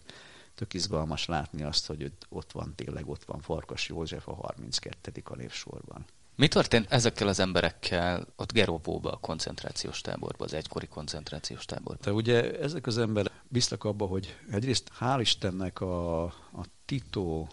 tök 0.55 0.73
izgalmas 0.73 1.25
látni 1.25 1.63
azt, 1.63 1.85
hogy 1.85 2.11
ott 2.29 2.51
van 2.51 2.75
tényleg, 2.75 3.09
ott 3.09 3.23
van 3.23 3.41
Farkas 3.41 3.87
József 3.87 4.27
a 4.27 4.33
32. 4.33 5.21
a 5.23 5.35
névsorban. 5.35 6.05
Mi 6.35 6.47
történt 6.47 6.91
ezekkel 6.91 7.27
az 7.27 7.39
emberekkel 7.39 8.27
ott 8.35 8.51
Gerovóba, 8.51 9.11
a 9.11 9.17
koncentrációs 9.17 10.01
táborban, 10.01 10.47
az 10.47 10.53
egykori 10.53 10.87
koncentrációs 10.87 11.65
táborban? 11.65 11.97
De 12.01 12.11
ugye 12.11 12.59
ezek 12.59 12.87
az 12.87 12.97
emberek 12.97 13.33
biztak 13.47 13.83
abba, 13.83 14.05
hogy 14.05 14.37
egyrészt 14.51 14.91
hál' 14.99 15.17
Istennek 15.19 15.81
a, 15.81 16.23
a 16.23 16.65
Tito 16.85 17.47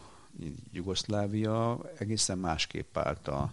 Jugoszlávia 0.72 1.80
egészen 1.98 2.38
másképp 2.38 2.96
állt 2.96 3.28
a, 3.28 3.52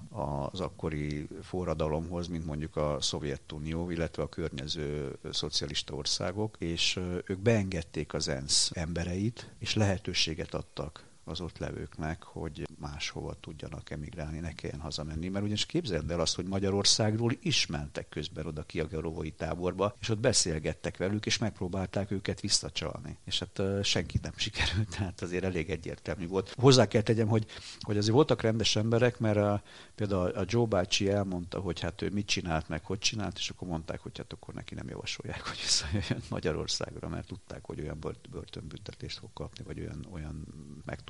az 0.52 0.60
akkori 0.60 1.28
forradalomhoz, 1.42 2.28
mint 2.28 2.46
mondjuk 2.46 2.76
a 2.76 2.98
Szovjetunió, 3.02 3.90
illetve 3.90 4.24
a 4.24 4.30
környező 4.30 5.18
szocialista 5.32 5.94
országok, 5.94 6.56
és 6.60 7.00
ők 7.26 7.40
beengedték 7.40 8.14
az 8.14 8.28
ENSZ 8.28 8.72
embereit, 8.74 9.50
és 9.60 9.76
lehetőséget 9.76 10.54
adtak 10.54 11.04
az 11.26 11.42
ott 11.42 11.58
levőknek, 11.58 12.24
hogy 12.24 12.68
máshova 12.80 13.34
tudjanak 13.40 13.90
emigrálni, 13.90 14.40
ne 14.40 14.54
kelljen 14.54 14.80
hazamenni. 14.80 15.28
Mert 15.28 15.44
ugyanis 15.44 15.66
képzeld 15.66 16.12
el 16.12 16.20
azt, 16.20 16.36
hogy 16.36 16.46
Magyarországról 16.46 17.32
is 17.42 17.66
mentek 17.66 18.10
közben 18.10 18.46
oda 18.46 18.64
ki 18.64 18.80
a 18.80 18.86
Gerovói 18.86 19.32
táborba, 19.32 19.96
és 20.02 20.10
ott 20.10 20.20
beszélgettek 20.20 20.98
velük, 20.98 21.26
és 21.26 21.38
megpróbálták 21.38 22.12
őket 22.12 22.42
visszacsalni. 22.42 23.18
És 23.24 23.40
hát 23.40 23.84
senki 23.84 24.20
nem 24.22 24.34
sikerült, 24.46 24.90
tehát 24.90 25.22
azért 25.22 25.44
elég 25.44 25.70
egyértelmű 25.70 26.28
volt. 26.28 26.54
Hozzá 26.58 26.88
kell 26.88 27.02
tegyem, 27.02 27.28
hogy, 27.28 27.46
hogy 27.80 27.98
azért 27.98 28.16
voltak 28.16 28.42
rendes 28.42 28.76
emberek, 28.76 29.20
mert 29.20 29.38
a, 29.38 29.64
például 29.96 30.30
a 30.30 30.44
Joe 30.48 30.66
bácsi 30.66 31.10
elmondta, 31.10 31.60
hogy 31.60 31.80
hát 31.80 32.02
ő 32.02 32.10
mit 32.10 32.26
csinált, 32.26 32.70
meg 32.70 32.86
hogy 32.86 33.00
csinált, 33.00 33.38
és 33.38 33.50
akkor 33.50 33.68
mondták, 33.68 34.00
hogy 34.00 34.18
hát 34.18 34.34
akkor 34.34 34.54
neki 34.54 34.76
nem 34.76 34.90
javasolják, 34.90 35.48
hogy 35.48 35.58
visszajöjjön 35.62 36.22
Magyarországra, 36.30 37.10
mert 37.10 37.28
tudták, 37.28 37.66
hogy 37.66 37.82
olyan 37.82 38.00
börtönbüntetést 38.30 39.18
fog 39.18 39.30
kapni, 39.34 39.64
vagy 39.64 39.80
olyan, 39.80 40.08
olyan 40.12 40.46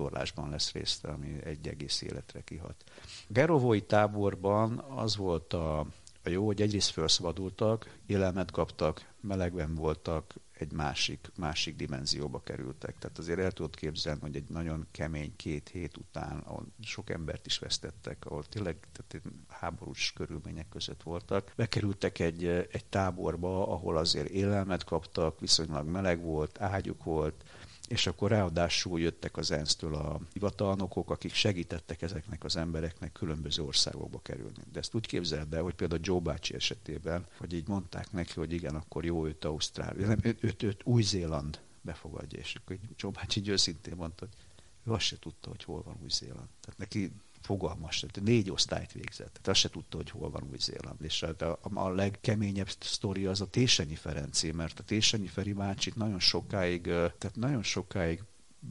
megtorlásban 0.06 0.50
lesz 0.50 0.72
részt, 0.72 1.06
ami 1.06 1.44
egy 1.44 1.68
egész 1.68 2.02
életre 2.02 2.42
kihat. 2.42 2.84
Gerovói 3.28 3.82
táborban 3.82 4.80
az 4.80 5.16
volt 5.16 5.54
a, 5.54 5.80
a 6.24 6.30
jó, 6.30 6.46
hogy 6.46 6.62
egyrészt 6.62 6.90
felszabadultak, 6.90 7.98
élelmet 8.06 8.52
kaptak, 8.52 9.14
melegben 9.22 9.76
voltak, 9.76 10.34
egy 10.58 10.72
másik, 10.72 11.32
másik 11.38 11.76
dimenzióba 11.76 12.44
kerültek. 12.44 12.98
Tehát 12.98 13.18
azért 13.18 13.40
el 13.40 13.52
tudod 13.52 13.76
képzelni, 13.76 14.20
hogy 14.22 14.36
egy 14.36 14.50
nagyon 14.50 14.88
kemény 14.92 15.36
két 15.36 15.70
hét 15.70 15.98
után, 15.98 16.38
ahol 16.38 16.66
sok 16.82 17.10
embert 17.10 17.46
is 17.46 17.60
vesztettek, 17.60 18.26
ahol 18.26 18.44
tényleg 18.44 18.78
tehát 18.92 19.26
háborús 19.48 20.14
körülmények 20.16 20.70
között 20.70 21.04
voltak, 21.04 21.52
bekerültek 21.56 22.20
egy, 22.20 22.46
egy 22.46 22.86
táborba, 22.86 23.68
ahol 23.68 23.98
azért 23.98 24.30
élelmet 24.30 24.84
kaptak, 24.84 25.40
viszonylag 25.40 25.88
meleg 25.88 26.22
volt, 26.22 26.62
ágyuk 26.62 27.04
volt, 27.04 27.44
és 27.88 28.08
akkor 28.08 28.30
ráadásul 28.30 29.00
jöttek 29.00 29.38
az 29.38 29.52
ENSZ-től 29.52 29.96
a 29.96 30.20
hivatalnokok, 30.34 31.10
akik 31.10 31.34
segítettek 31.34 32.02
ezeknek 32.02 32.44
az 32.44 32.56
embereknek 32.56 33.12
különböző 33.12 33.64
országokba 33.64 34.20
kerülni. 34.22 34.64
De 34.72 34.80
ezt 34.80 34.96
úgy 34.96 35.06
képzeld 35.06 35.54
el, 35.54 35.62
hogy 35.62 35.74
például 35.74 36.02
Joe 36.04 36.20
bácsi 36.20 36.54
esetében, 36.54 37.26
hogy 37.38 37.54
így 37.54 37.68
mondták 37.68 38.12
neki, 38.12 38.34
hogy 38.34 38.54
igen, 38.54 38.76
akkor 38.76 39.06
jó 39.06 39.26
őt 39.26 39.46
Ausztrália, 39.46 40.08
nem, 40.08 40.20
őt, 40.22 40.44
őt, 40.44 40.64
őt 40.64 40.82
Új-Zéland 40.84 41.60
befogadja, 41.82 42.40
és 42.40 42.56
akkor 42.56 42.78
Joe 42.98 43.12
bácsi 43.12 43.40
így 43.40 43.48
őszintén 43.48 43.96
mondta, 43.96 44.26
hogy 44.26 44.36
ő 44.84 44.92
azt 44.92 45.06
se 45.06 45.20
tudta, 45.20 45.50
hogy 45.50 45.64
hol 45.64 45.82
van 45.82 45.98
Új-Zéland. 46.04 46.48
Tehát 46.62 46.78
neki 46.78 47.12
fogalmas, 47.46 48.00
tehát 48.00 48.28
négy 48.28 48.52
osztályt 48.52 48.92
végzett. 48.92 49.32
Tehát 49.32 49.48
azt 49.48 49.60
se 49.60 49.70
tudta, 49.70 49.98
hogy 49.98 50.10
hol 50.10 50.30
van 50.30 50.48
Új-Zéland. 50.52 51.02
És 51.02 51.24
a, 51.24 51.60
a, 51.62 51.80
a 51.80 51.90
legkeményebb 51.90 52.70
sztori 52.80 53.26
az 53.26 53.42
a 53.42 53.50
Tésenyi 53.50 53.96
Ferencé, 53.96 54.52
mert 54.52 54.80
a 54.80 54.84
Tésenyi 54.84 55.28
Feri 55.28 55.54
bácsit 55.54 55.96
nagyon 55.96 56.20
sokáig, 56.20 56.82
tehát 56.84 57.36
nagyon 57.36 57.64
sokáig 57.64 58.24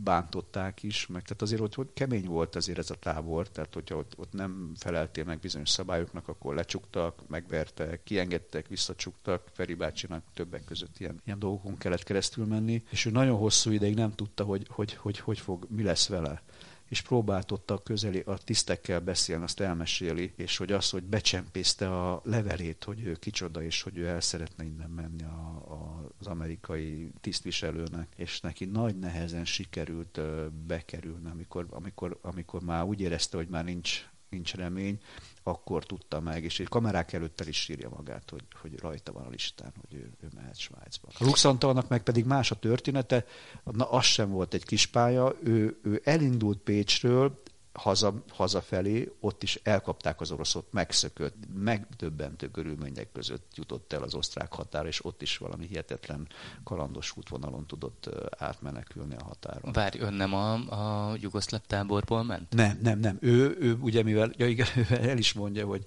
bántották 0.02 0.82
is, 0.82 1.06
meg 1.06 1.22
tehát 1.22 1.42
azért 1.42 1.60
ott, 1.60 1.78
ott 1.78 1.92
kemény 1.92 2.26
volt 2.26 2.56
azért 2.56 2.78
ez 2.78 2.90
a 2.90 2.94
tábor, 2.94 3.48
tehát 3.48 3.74
hogyha 3.74 3.96
ott, 3.96 4.12
ott 4.16 4.32
nem 4.32 4.72
feleltél 4.76 5.24
meg 5.24 5.38
bizonyos 5.38 5.70
szabályoknak, 5.70 6.28
akkor 6.28 6.54
lecsuktak, 6.54 7.28
megvertek, 7.28 8.02
kiengedtek, 8.02 8.68
visszacsuktak, 8.68 9.48
Feri 9.52 9.74
bácsinak 9.74 10.24
többek 10.34 10.64
között 10.64 10.98
ilyen, 10.98 11.20
ilyen 11.24 11.38
dolgokon 11.38 11.76
kellett 11.76 12.02
keresztül 12.02 12.44
menni, 12.44 12.82
és 12.90 13.04
ő 13.04 13.10
nagyon 13.10 13.36
hosszú 13.36 13.70
ideig 13.70 13.94
nem 13.94 14.14
tudta, 14.14 14.44
hogy 14.44 14.66
hogy, 14.68 14.94
hogy, 14.94 15.18
hogy 15.18 15.38
fog, 15.38 15.66
mi 15.70 15.82
lesz 15.82 16.08
vele 16.08 16.42
és 16.88 17.02
próbált 17.02 17.50
ott 17.50 17.70
a 17.70 17.82
közeli, 17.82 18.22
a 18.26 18.38
tisztekkel 18.38 19.00
beszélni, 19.00 19.44
azt 19.44 19.60
elmeséli, 19.60 20.32
és 20.36 20.56
hogy 20.56 20.72
az, 20.72 20.90
hogy 20.90 21.02
becsempészte 21.02 22.08
a 22.08 22.20
levelét, 22.24 22.84
hogy 22.84 23.04
ő 23.04 23.12
kicsoda, 23.14 23.62
és 23.62 23.82
hogy 23.82 23.98
ő 23.98 24.06
el 24.06 24.20
szeretne 24.20 24.64
innen 24.64 24.90
menni 24.90 25.22
a, 25.22 25.64
a, 25.68 26.10
az 26.18 26.26
amerikai 26.26 27.10
tisztviselőnek, 27.20 28.08
és 28.16 28.40
neki 28.40 28.64
nagy 28.64 28.98
nehezen 28.98 29.44
sikerült 29.44 30.20
bekerülni, 30.66 31.30
amikor, 31.30 31.66
amikor, 31.70 32.18
amikor 32.22 32.62
már 32.62 32.84
úgy 32.84 33.00
érezte, 33.00 33.36
hogy 33.36 33.48
már 33.48 33.64
nincs, 33.64 34.06
nincs 34.34 34.54
remény, 34.54 35.00
akkor 35.42 35.84
tudta 35.84 36.20
meg, 36.20 36.44
és 36.44 36.60
egy 36.60 36.68
kamerák 36.68 37.12
előtt 37.12 37.40
el 37.40 37.46
is 37.46 37.68
írja 37.68 37.88
magát, 37.96 38.30
hogy, 38.30 38.44
hogy 38.60 38.78
rajta 38.78 39.12
van 39.12 39.24
a 39.24 39.28
listán, 39.28 39.72
hogy 39.80 39.98
ő, 39.98 40.10
ő 40.22 40.28
mehet 40.34 40.58
Svájcba. 40.58 41.08
A 41.18 41.24
Luxantalnak 41.24 41.88
meg 41.88 42.02
pedig 42.02 42.24
más 42.24 42.50
a 42.50 42.54
története, 42.54 43.26
na 43.64 43.90
az 43.90 44.04
sem 44.04 44.30
volt 44.30 44.54
egy 44.54 44.64
kis 44.64 44.86
pálya, 44.86 45.36
ő, 45.42 45.78
ő 45.82 46.00
elindult 46.04 46.58
Pécsről, 46.58 47.42
haza, 47.74 48.22
hazafelé, 48.28 49.12
ott 49.20 49.42
is 49.42 49.60
elkapták 49.62 50.20
az 50.20 50.30
oroszot, 50.30 50.72
megszökött, 50.72 51.34
megdöbbentő 51.54 52.50
körülmények 52.50 53.12
között 53.12 53.52
jutott 53.54 53.92
el 53.92 54.02
az 54.02 54.14
osztrák 54.14 54.52
határ, 54.52 54.86
és 54.86 55.04
ott 55.04 55.22
is 55.22 55.38
valami 55.38 55.66
hihetetlen 55.66 56.28
kalandos 56.64 57.16
útvonalon 57.16 57.66
tudott 57.66 58.10
átmenekülni 58.38 59.14
a 59.16 59.24
határon. 59.24 59.72
Várj, 59.72 59.98
ön 59.98 60.12
nem 60.12 60.34
a, 60.34 60.52
a 60.52 61.14
jugoszláv 61.20 61.60
táborból 61.66 62.22
ment? 62.22 62.54
Nem, 62.54 62.78
nem, 62.82 62.98
nem. 62.98 63.18
Ő, 63.20 63.56
ő 63.60 63.74
ugye 63.80 64.02
mivel, 64.02 64.32
ja 64.36 64.48
igen, 64.48 64.66
ő 64.90 65.08
el 65.08 65.18
is 65.18 65.32
mondja, 65.32 65.66
hogy, 65.66 65.82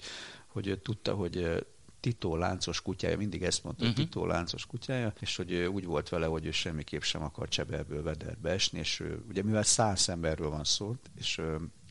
hogy 0.47 0.67
ő 0.67 0.75
tudta, 0.75 1.13
hogy 1.13 1.65
Titó 1.99 2.35
láncos 2.35 2.81
kutyája, 2.81 3.17
mindig 3.17 3.43
ezt 3.43 3.63
mondta, 3.63 3.83
uh-huh. 3.83 3.99
Titó 3.99 4.25
láncos 4.25 4.65
kutyája, 4.65 5.13
és 5.19 5.35
hogy 5.35 5.53
úgy 5.53 5.85
volt 5.85 6.09
vele, 6.09 6.25
hogy 6.25 6.45
ő 6.45 6.51
semmiképp 6.51 7.01
sem 7.01 7.23
akar 7.23 7.47
Cseberből 7.47 8.03
vederbe 8.03 8.49
esni, 8.49 8.79
és 8.79 9.03
ugye 9.29 9.43
mivel 9.43 9.63
száz 9.63 10.09
emberről 10.09 10.49
van 10.49 10.63
szó, 10.63 10.95
és 11.17 11.41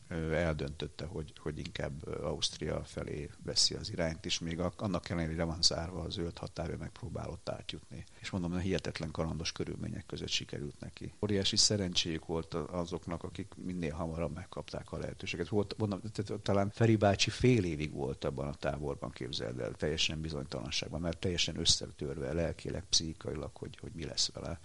eldöntötte, 0.08 1.04
hogy, 1.04 1.32
hogy 1.38 1.58
inkább 1.58 2.06
Ausztria 2.22 2.84
felé 2.84 3.30
veszi 3.44 3.74
az 3.74 3.90
irányt, 3.90 4.26
és 4.26 4.38
még 4.38 4.60
annak 4.76 5.08
ellenére 5.08 5.44
van 5.44 5.62
zárva 5.62 6.00
a 6.00 6.10
zöld 6.10 6.38
határ, 6.38 6.70
ő 6.70 6.76
megpróbálott 6.76 7.48
átjutni. 7.48 8.04
És 8.20 8.30
mondom, 8.30 8.52
hogy 8.52 8.62
hihetetlen 8.62 9.10
kalandos 9.10 9.52
körülmények 9.52 10.06
között 10.06 10.28
sikerült 10.28 10.80
neki. 10.80 11.14
Óriási 11.22 11.56
szerencséjük 11.56 12.26
volt 12.26 12.54
azoknak, 12.54 13.22
akik 13.22 13.54
minél 13.56 13.92
hamarabb 13.92 14.34
megkapták 14.34 14.92
a 14.92 14.98
lehetőséget. 14.98 15.48
Volt, 15.48 15.74
mondom, 15.78 16.00
talán 16.42 16.70
Feri 16.70 16.96
bácsi 16.96 17.30
fél 17.30 17.64
évig 17.64 17.92
volt 17.92 18.24
abban 18.24 18.48
a 18.48 18.54
táborban, 18.54 19.10
képzeld 19.10 19.60
el, 19.60 19.72
teljesen 19.72 20.20
bizonytalanságban, 20.20 21.00
mert 21.00 21.18
teljesen 21.18 21.58
összetörve 21.58 22.32
lelkileg, 22.32 22.84
pszichikailag, 22.84 23.50
hogy, 23.54 23.78
hogy 23.80 23.92
mi 23.94 24.04
lesz 24.04 24.30
vele 24.32 24.60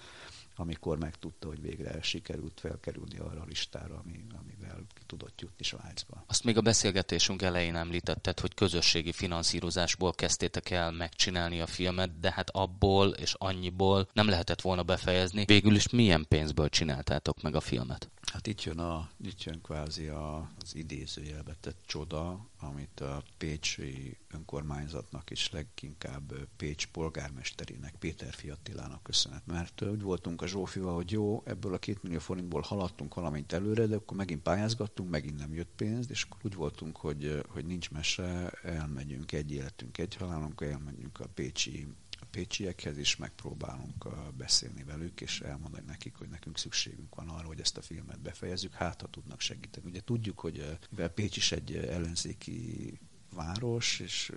amikor 0.55 0.97
megtudta, 0.97 1.47
hogy 1.47 1.61
végre 1.61 2.01
sikerült 2.01 2.59
felkerülni 2.59 3.17
arra 3.17 3.41
a 3.41 3.45
listára, 3.47 4.01
ami, 4.05 4.25
amivel 4.39 4.85
tudott 5.05 5.41
jutni 5.41 5.63
Svájcba. 5.63 6.23
Azt 6.27 6.43
még 6.43 6.57
a 6.57 6.61
beszélgetésünk 6.61 7.41
elején 7.41 7.75
említetted, 7.75 8.39
hogy 8.39 8.53
közösségi 8.53 9.11
finanszírozásból 9.11 10.13
kezdtétek 10.13 10.69
el 10.69 10.91
megcsinálni 10.91 11.59
a 11.59 11.65
filmet, 11.65 12.19
de 12.19 12.31
hát 12.31 12.49
abból 12.49 13.09
és 13.09 13.35
annyiból 13.37 14.07
nem 14.13 14.29
lehetett 14.29 14.61
volna 14.61 14.83
befejezni. 14.83 15.45
Végül 15.45 15.75
is 15.75 15.89
milyen 15.89 16.25
pénzből 16.27 16.69
csináltátok 16.69 17.41
meg 17.41 17.55
a 17.55 17.61
filmet? 17.61 18.09
Hát 18.31 18.47
itt 18.47 18.63
jön, 18.63 18.79
a, 18.79 19.09
itt 19.23 19.43
jön 19.43 19.61
kvázi 19.61 20.07
a, 20.07 20.51
az 20.61 20.75
idézőjelbe 20.75 21.55
tett 21.59 21.79
csoda, 21.85 22.49
amit 22.59 22.99
a 22.99 23.23
Pécsi 23.37 24.17
önkormányzatnak 24.33 25.31
és 25.31 25.49
leginkább 25.51 26.33
Pécs 26.57 26.87
polgármesterének, 26.87 27.95
Péter 27.99 28.33
Fiattilának 28.33 29.03
köszönhet. 29.03 29.45
Mert 29.45 29.81
úgy 29.81 30.01
voltunk 30.01 30.41
a 30.41 30.47
Zsófival, 30.47 30.95
hogy 30.95 31.11
jó, 31.11 31.43
ebből 31.45 31.73
a 31.73 31.77
két 31.77 32.03
millió 32.03 32.19
forintból 32.19 32.61
haladtunk 32.61 33.13
valamint 33.13 33.51
előre, 33.51 33.85
de 33.85 33.95
akkor 33.95 34.17
megint 34.17 34.41
pályázgattunk, 34.41 35.09
megint 35.09 35.37
nem 35.37 35.53
jött 35.53 35.71
pénz, 35.75 36.09
és 36.09 36.23
akkor 36.23 36.39
úgy 36.43 36.55
voltunk, 36.55 36.97
hogy, 36.97 37.41
hogy 37.47 37.65
nincs 37.65 37.91
mese, 37.91 38.49
elmegyünk 38.63 39.31
egy 39.31 39.51
életünk, 39.51 39.97
egy 39.97 40.15
halálunk, 40.15 40.61
elmegyünk 40.61 41.19
a 41.19 41.27
Pécsi 41.33 41.87
pécsiekhez 42.31 42.97
is 42.97 43.15
megpróbálunk 43.15 44.07
beszélni 44.37 44.83
velük, 44.83 45.21
és 45.21 45.41
elmondani 45.41 45.85
nekik, 45.85 46.15
hogy 46.15 46.29
nekünk 46.29 46.57
szükségünk 46.57 47.15
van 47.15 47.29
arra, 47.29 47.47
hogy 47.47 47.59
ezt 47.59 47.77
a 47.77 47.81
filmet 47.81 48.19
befejezzük, 48.19 48.73
hát 48.73 49.01
ha 49.01 49.07
tudnak 49.07 49.39
segíteni. 49.39 49.89
Ugye 49.89 50.01
tudjuk, 50.01 50.39
hogy 50.39 50.77
mivel 50.89 51.09
Pécs 51.09 51.37
is 51.37 51.51
egy 51.51 51.75
ellenzéki 51.75 52.99
város, 53.33 53.99
és 53.99 54.31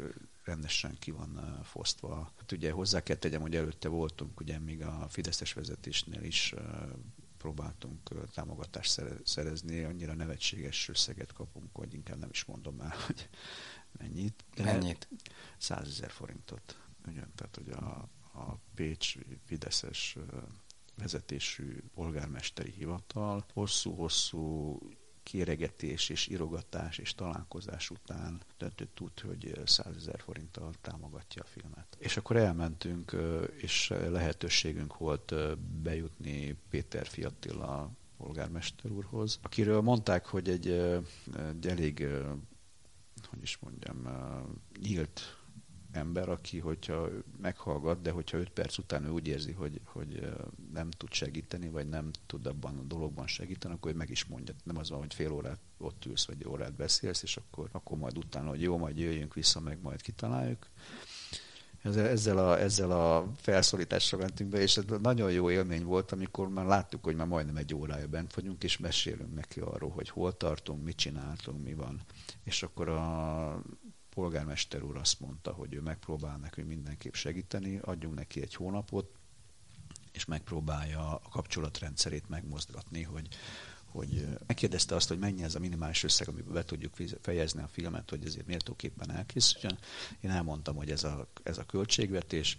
rendesen 0.44 0.96
ki 0.98 1.10
van 1.10 1.60
fosztva. 1.64 2.32
Hát 2.38 2.52
ugye 2.52 2.70
hozzá 2.70 3.02
kell 3.02 3.16
tegyem, 3.16 3.40
hogy 3.40 3.56
előtte 3.56 3.88
voltunk, 3.88 4.40
ugye 4.40 4.58
még 4.58 4.82
a 4.82 5.06
Fideszes 5.08 5.52
vezetésnél 5.52 6.22
is 6.22 6.54
próbáltunk 7.38 8.10
támogatást 8.34 9.02
szerezni, 9.24 9.82
annyira 9.82 10.14
nevetséges 10.14 10.88
összeget 10.88 11.32
kapunk, 11.32 11.76
hogy 11.76 11.94
inkább 11.94 12.18
nem 12.18 12.28
is 12.30 12.44
mondom 12.44 12.80
el, 12.80 12.94
hogy 13.06 13.28
mennyit. 13.98 14.44
Mennyit? 14.56 15.08
100 15.58 15.88
ezer 15.88 16.10
forintot. 16.10 16.78
Igen, 17.08 17.32
tehát 17.34 17.56
hogy 17.56 17.70
a, 17.70 18.08
a 18.40 18.58
Pécs 18.74 19.14
Fideszes 19.44 20.16
vezetésű 20.96 21.82
polgármesteri 21.94 22.70
hivatal 22.70 23.44
hosszú-hosszú 23.52 24.78
kéregetés 25.22 26.08
és 26.08 26.26
irogatás 26.26 26.98
és 26.98 27.14
találkozás 27.14 27.90
után 27.90 28.42
döntött 28.58 29.00
úgy, 29.00 29.20
hogy 29.20 29.60
100 29.64 29.96
ezer 29.96 30.20
forinttal 30.20 30.72
támogatja 30.80 31.42
a 31.42 31.46
filmet. 31.46 31.96
És 31.98 32.16
akkor 32.16 32.36
elmentünk, 32.36 33.16
és 33.56 33.88
lehetőségünk 33.88 34.96
volt 34.96 35.58
bejutni 35.58 36.56
Péter 36.70 37.06
Fiattila 37.06 37.90
polgármester 38.16 38.90
úrhoz, 38.90 39.38
akiről 39.42 39.80
mondták, 39.80 40.26
hogy 40.26 40.48
egy, 40.48 40.68
egy 41.48 41.66
elég, 41.66 42.06
hogy 43.22 43.42
is 43.42 43.58
mondjam, 43.58 44.08
nyílt 44.80 45.43
ember, 45.94 46.28
aki, 46.28 46.58
hogyha 46.58 47.08
meghallgat, 47.40 48.02
de 48.02 48.10
hogyha 48.10 48.38
öt 48.38 48.50
perc 48.50 48.78
után 48.78 49.04
ő 49.04 49.08
úgy 49.08 49.26
érzi, 49.26 49.52
hogy, 49.52 49.80
hogy 49.84 50.32
nem 50.72 50.90
tud 50.90 51.12
segíteni, 51.12 51.68
vagy 51.68 51.88
nem 51.88 52.10
tud 52.26 52.46
abban 52.46 52.78
a 52.78 52.82
dologban 52.82 53.26
segíteni, 53.26 53.74
akkor 53.74 53.90
ő 53.90 53.94
meg 53.94 54.10
is 54.10 54.24
mondja. 54.24 54.54
Nem 54.64 54.78
az 54.78 54.90
van, 54.90 54.98
hogy 54.98 55.14
fél 55.14 55.32
órát 55.32 55.58
ott 55.78 56.04
ülsz, 56.04 56.26
vagy 56.26 56.46
órát 56.46 56.74
beszélsz, 56.74 57.22
és 57.22 57.36
akkor, 57.36 57.68
akkor 57.72 57.98
majd 57.98 58.18
utána, 58.18 58.48
hogy 58.48 58.62
jó, 58.62 58.78
majd 58.78 58.98
jöjjünk 58.98 59.34
vissza, 59.34 59.60
meg 59.60 59.78
majd 59.82 60.02
kitaláljuk. 60.02 60.66
Ezzel 61.82 62.38
a, 62.38 62.60
ezzel 62.60 62.90
a 62.90 63.32
felszólítással 63.36 64.18
mentünk 64.18 64.50
be, 64.50 64.60
és 64.60 64.76
ez 64.76 64.84
nagyon 65.02 65.32
jó 65.32 65.50
élmény 65.50 65.84
volt, 65.84 66.12
amikor 66.12 66.48
már 66.48 66.64
láttuk, 66.66 67.04
hogy 67.04 67.16
már 67.16 67.26
majdnem 67.26 67.56
egy 67.56 67.74
órája 67.74 68.08
bent 68.08 68.34
vagyunk, 68.34 68.64
és 68.64 68.78
mesélünk 68.78 69.34
neki 69.34 69.60
arról, 69.60 69.90
hogy 69.90 70.08
hol 70.08 70.36
tartunk, 70.36 70.84
mit 70.84 70.96
csináltunk, 70.96 71.64
mi 71.64 71.74
van. 71.74 72.00
És 72.44 72.62
akkor 72.62 72.88
a 72.88 73.62
polgármester 74.14 74.82
úr 74.82 74.96
azt 74.96 75.20
mondta, 75.20 75.52
hogy 75.52 75.74
ő 75.74 75.80
megpróbál 75.80 76.36
nekünk 76.36 76.68
mindenképp 76.68 77.12
segíteni, 77.12 77.78
adjunk 77.82 78.14
neki 78.14 78.42
egy 78.42 78.54
hónapot, 78.54 79.10
és 80.12 80.24
megpróbálja 80.24 81.14
a 81.14 81.28
kapcsolatrendszerét 81.28 82.28
megmozgatni, 82.28 83.02
hogy, 83.02 83.28
hogy 83.84 84.26
megkérdezte 84.46 84.94
azt, 84.94 85.08
hogy 85.08 85.18
mennyi 85.18 85.42
ez 85.42 85.54
a 85.54 85.58
minimális 85.58 86.02
összeg, 86.02 86.28
amiben 86.28 86.52
be 86.52 86.64
tudjuk 86.64 86.94
fejezni 87.20 87.62
a 87.62 87.68
filmet, 87.68 88.10
hogy 88.10 88.24
ezért 88.24 88.46
méltóképpen 88.46 89.10
elkészüljön. 89.10 89.78
Én 90.20 90.30
elmondtam, 90.30 90.76
hogy 90.76 90.90
ez 90.90 91.04
a, 91.04 91.28
ez 91.42 91.58
a 91.58 91.64
költségvetés, 91.64 92.58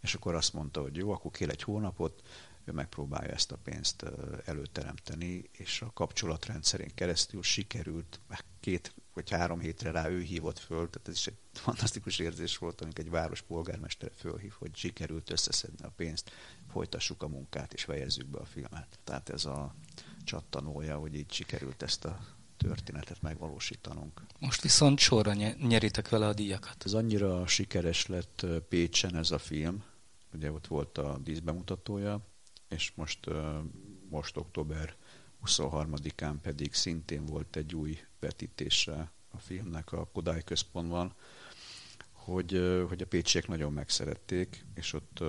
és 0.00 0.14
akkor 0.14 0.34
azt 0.34 0.52
mondta, 0.52 0.80
hogy 0.80 0.96
jó, 0.96 1.10
akkor 1.10 1.30
kér 1.30 1.50
egy 1.50 1.62
hónapot, 1.62 2.22
ő 2.64 2.72
megpróbálja 2.72 3.32
ezt 3.32 3.52
a 3.52 3.56
pénzt 3.56 4.04
előteremteni, 4.44 5.50
és 5.52 5.82
a 5.82 5.90
kapcsolatrendszerén 5.94 6.94
keresztül 6.94 7.42
sikerült, 7.42 8.20
két 8.60 8.94
vagy 9.16 9.30
három 9.30 9.60
hétre 9.60 9.90
rá 9.90 10.08
ő 10.08 10.20
hívott 10.20 10.58
föl, 10.58 10.90
tehát 10.90 11.08
ez 11.08 11.14
is 11.14 11.26
egy 11.26 11.36
fantasztikus 11.52 12.18
érzés 12.18 12.58
volt, 12.58 12.80
amikor 12.80 13.04
egy 13.04 13.10
város 13.10 13.42
polgármestere 13.42 14.12
fölhív, 14.16 14.52
hogy 14.58 14.76
sikerült 14.76 15.30
összeszedni 15.30 15.84
a 15.84 15.92
pénzt, 15.96 16.30
folytassuk 16.70 17.22
a 17.22 17.28
munkát 17.28 17.72
és 17.72 17.84
fejezzük 17.84 18.26
be 18.26 18.38
a 18.38 18.44
filmet. 18.44 18.98
Tehát 19.04 19.28
ez 19.28 19.44
a 19.44 19.74
csattanója, 20.24 20.96
hogy 20.96 21.14
így 21.14 21.32
sikerült 21.32 21.82
ezt 21.82 22.04
a 22.04 22.18
történetet 22.56 23.22
megvalósítanunk. 23.22 24.22
Most 24.40 24.62
viszont 24.62 24.98
sorra 24.98 25.32
nyeritek 25.68 26.08
vele 26.08 26.26
a 26.26 26.34
díjakat. 26.34 26.84
Ez 26.84 26.92
annyira 26.92 27.46
sikeres 27.46 28.06
lett 28.06 28.46
Pécsen 28.68 29.16
ez 29.16 29.30
a 29.30 29.38
film, 29.38 29.84
ugye 30.32 30.52
ott 30.52 30.66
volt 30.66 30.98
a 30.98 31.18
díszbemutatója, 31.18 32.20
és 32.68 32.92
most, 32.94 33.30
most 34.08 34.36
október 34.36 34.96
23-án 35.44 36.34
pedig 36.42 36.74
szintén 36.74 37.26
volt 37.26 37.56
egy 37.56 37.74
új 37.74 37.98
vetítése 38.20 39.12
a 39.30 39.38
filmnek 39.38 39.92
a 39.92 40.08
Kodály 40.12 40.42
központban, 40.42 41.14
hogy, 42.12 42.84
hogy 42.88 43.02
a 43.02 43.06
pécsiek 43.06 43.48
nagyon 43.48 43.72
megszerették, 43.72 44.64
és 44.74 44.92
ott 44.92 45.24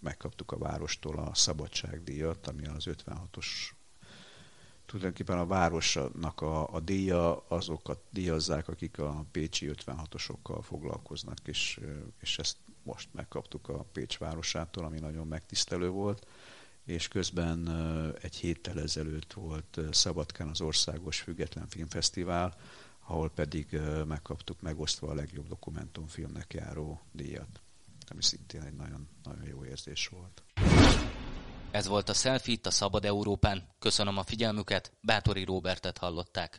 megkaptuk 0.00 0.52
a 0.52 0.58
várostól 0.58 1.18
a 1.18 1.34
szabadságdíjat, 1.34 2.46
ami 2.46 2.66
az 2.66 2.84
56-os 2.86 3.46
tulajdonképpen 4.86 5.38
a 5.38 5.46
városnak 5.46 6.40
a, 6.40 6.74
a 6.74 6.80
díja, 6.80 7.44
azokat 7.48 8.00
díjazzák, 8.10 8.68
akik 8.68 8.98
a 8.98 9.24
pécsi 9.30 9.70
56-osokkal 9.72 10.58
foglalkoznak, 10.62 11.38
és, 11.44 11.80
és 12.20 12.38
ezt 12.38 12.56
most 12.82 13.08
megkaptuk 13.12 13.68
a 13.68 13.84
Pécs 13.92 14.18
városától, 14.18 14.84
ami 14.84 14.98
nagyon 14.98 15.26
megtisztelő 15.26 15.88
volt 15.88 16.26
és 16.90 17.08
közben 17.08 17.68
egy 18.22 18.36
héttel 18.36 18.80
ezelőtt 18.80 19.32
volt 19.32 19.78
Szabadkán 19.90 20.48
az 20.48 20.60
Országos 20.60 21.20
Független 21.20 21.68
Filmfesztivál, 21.68 22.54
ahol 23.06 23.30
pedig 23.30 23.80
megkaptuk 24.06 24.60
megosztva 24.60 25.08
a 25.10 25.14
legjobb 25.14 25.48
dokumentumfilmnek 25.48 26.52
járó 26.54 27.00
díjat, 27.12 27.60
ami 28.08 28.22
szintén 28.22 28.62
egy 28.62 28.74
nagyon, 28.76 29.08
nagyon 29.24 29.44
jó 29.44 29.64
érzés 29.64 30.08
volt. 30.08 30.42
Ez 31.70 31.86
volt 31.86 32.08
a 32.08 32.12
Selfie 32.14 32.58
a 32.62 32.70
Szabad 32.70 33.04
Európán. 33.04 33.68
Köszönöm 33.78 34.18
a 34.18 34.22
figyelmüket, 34.22 34.92
Bátori 35.00 35.44
Róbertet 35.44 35.98
hallották. 35.98 36.58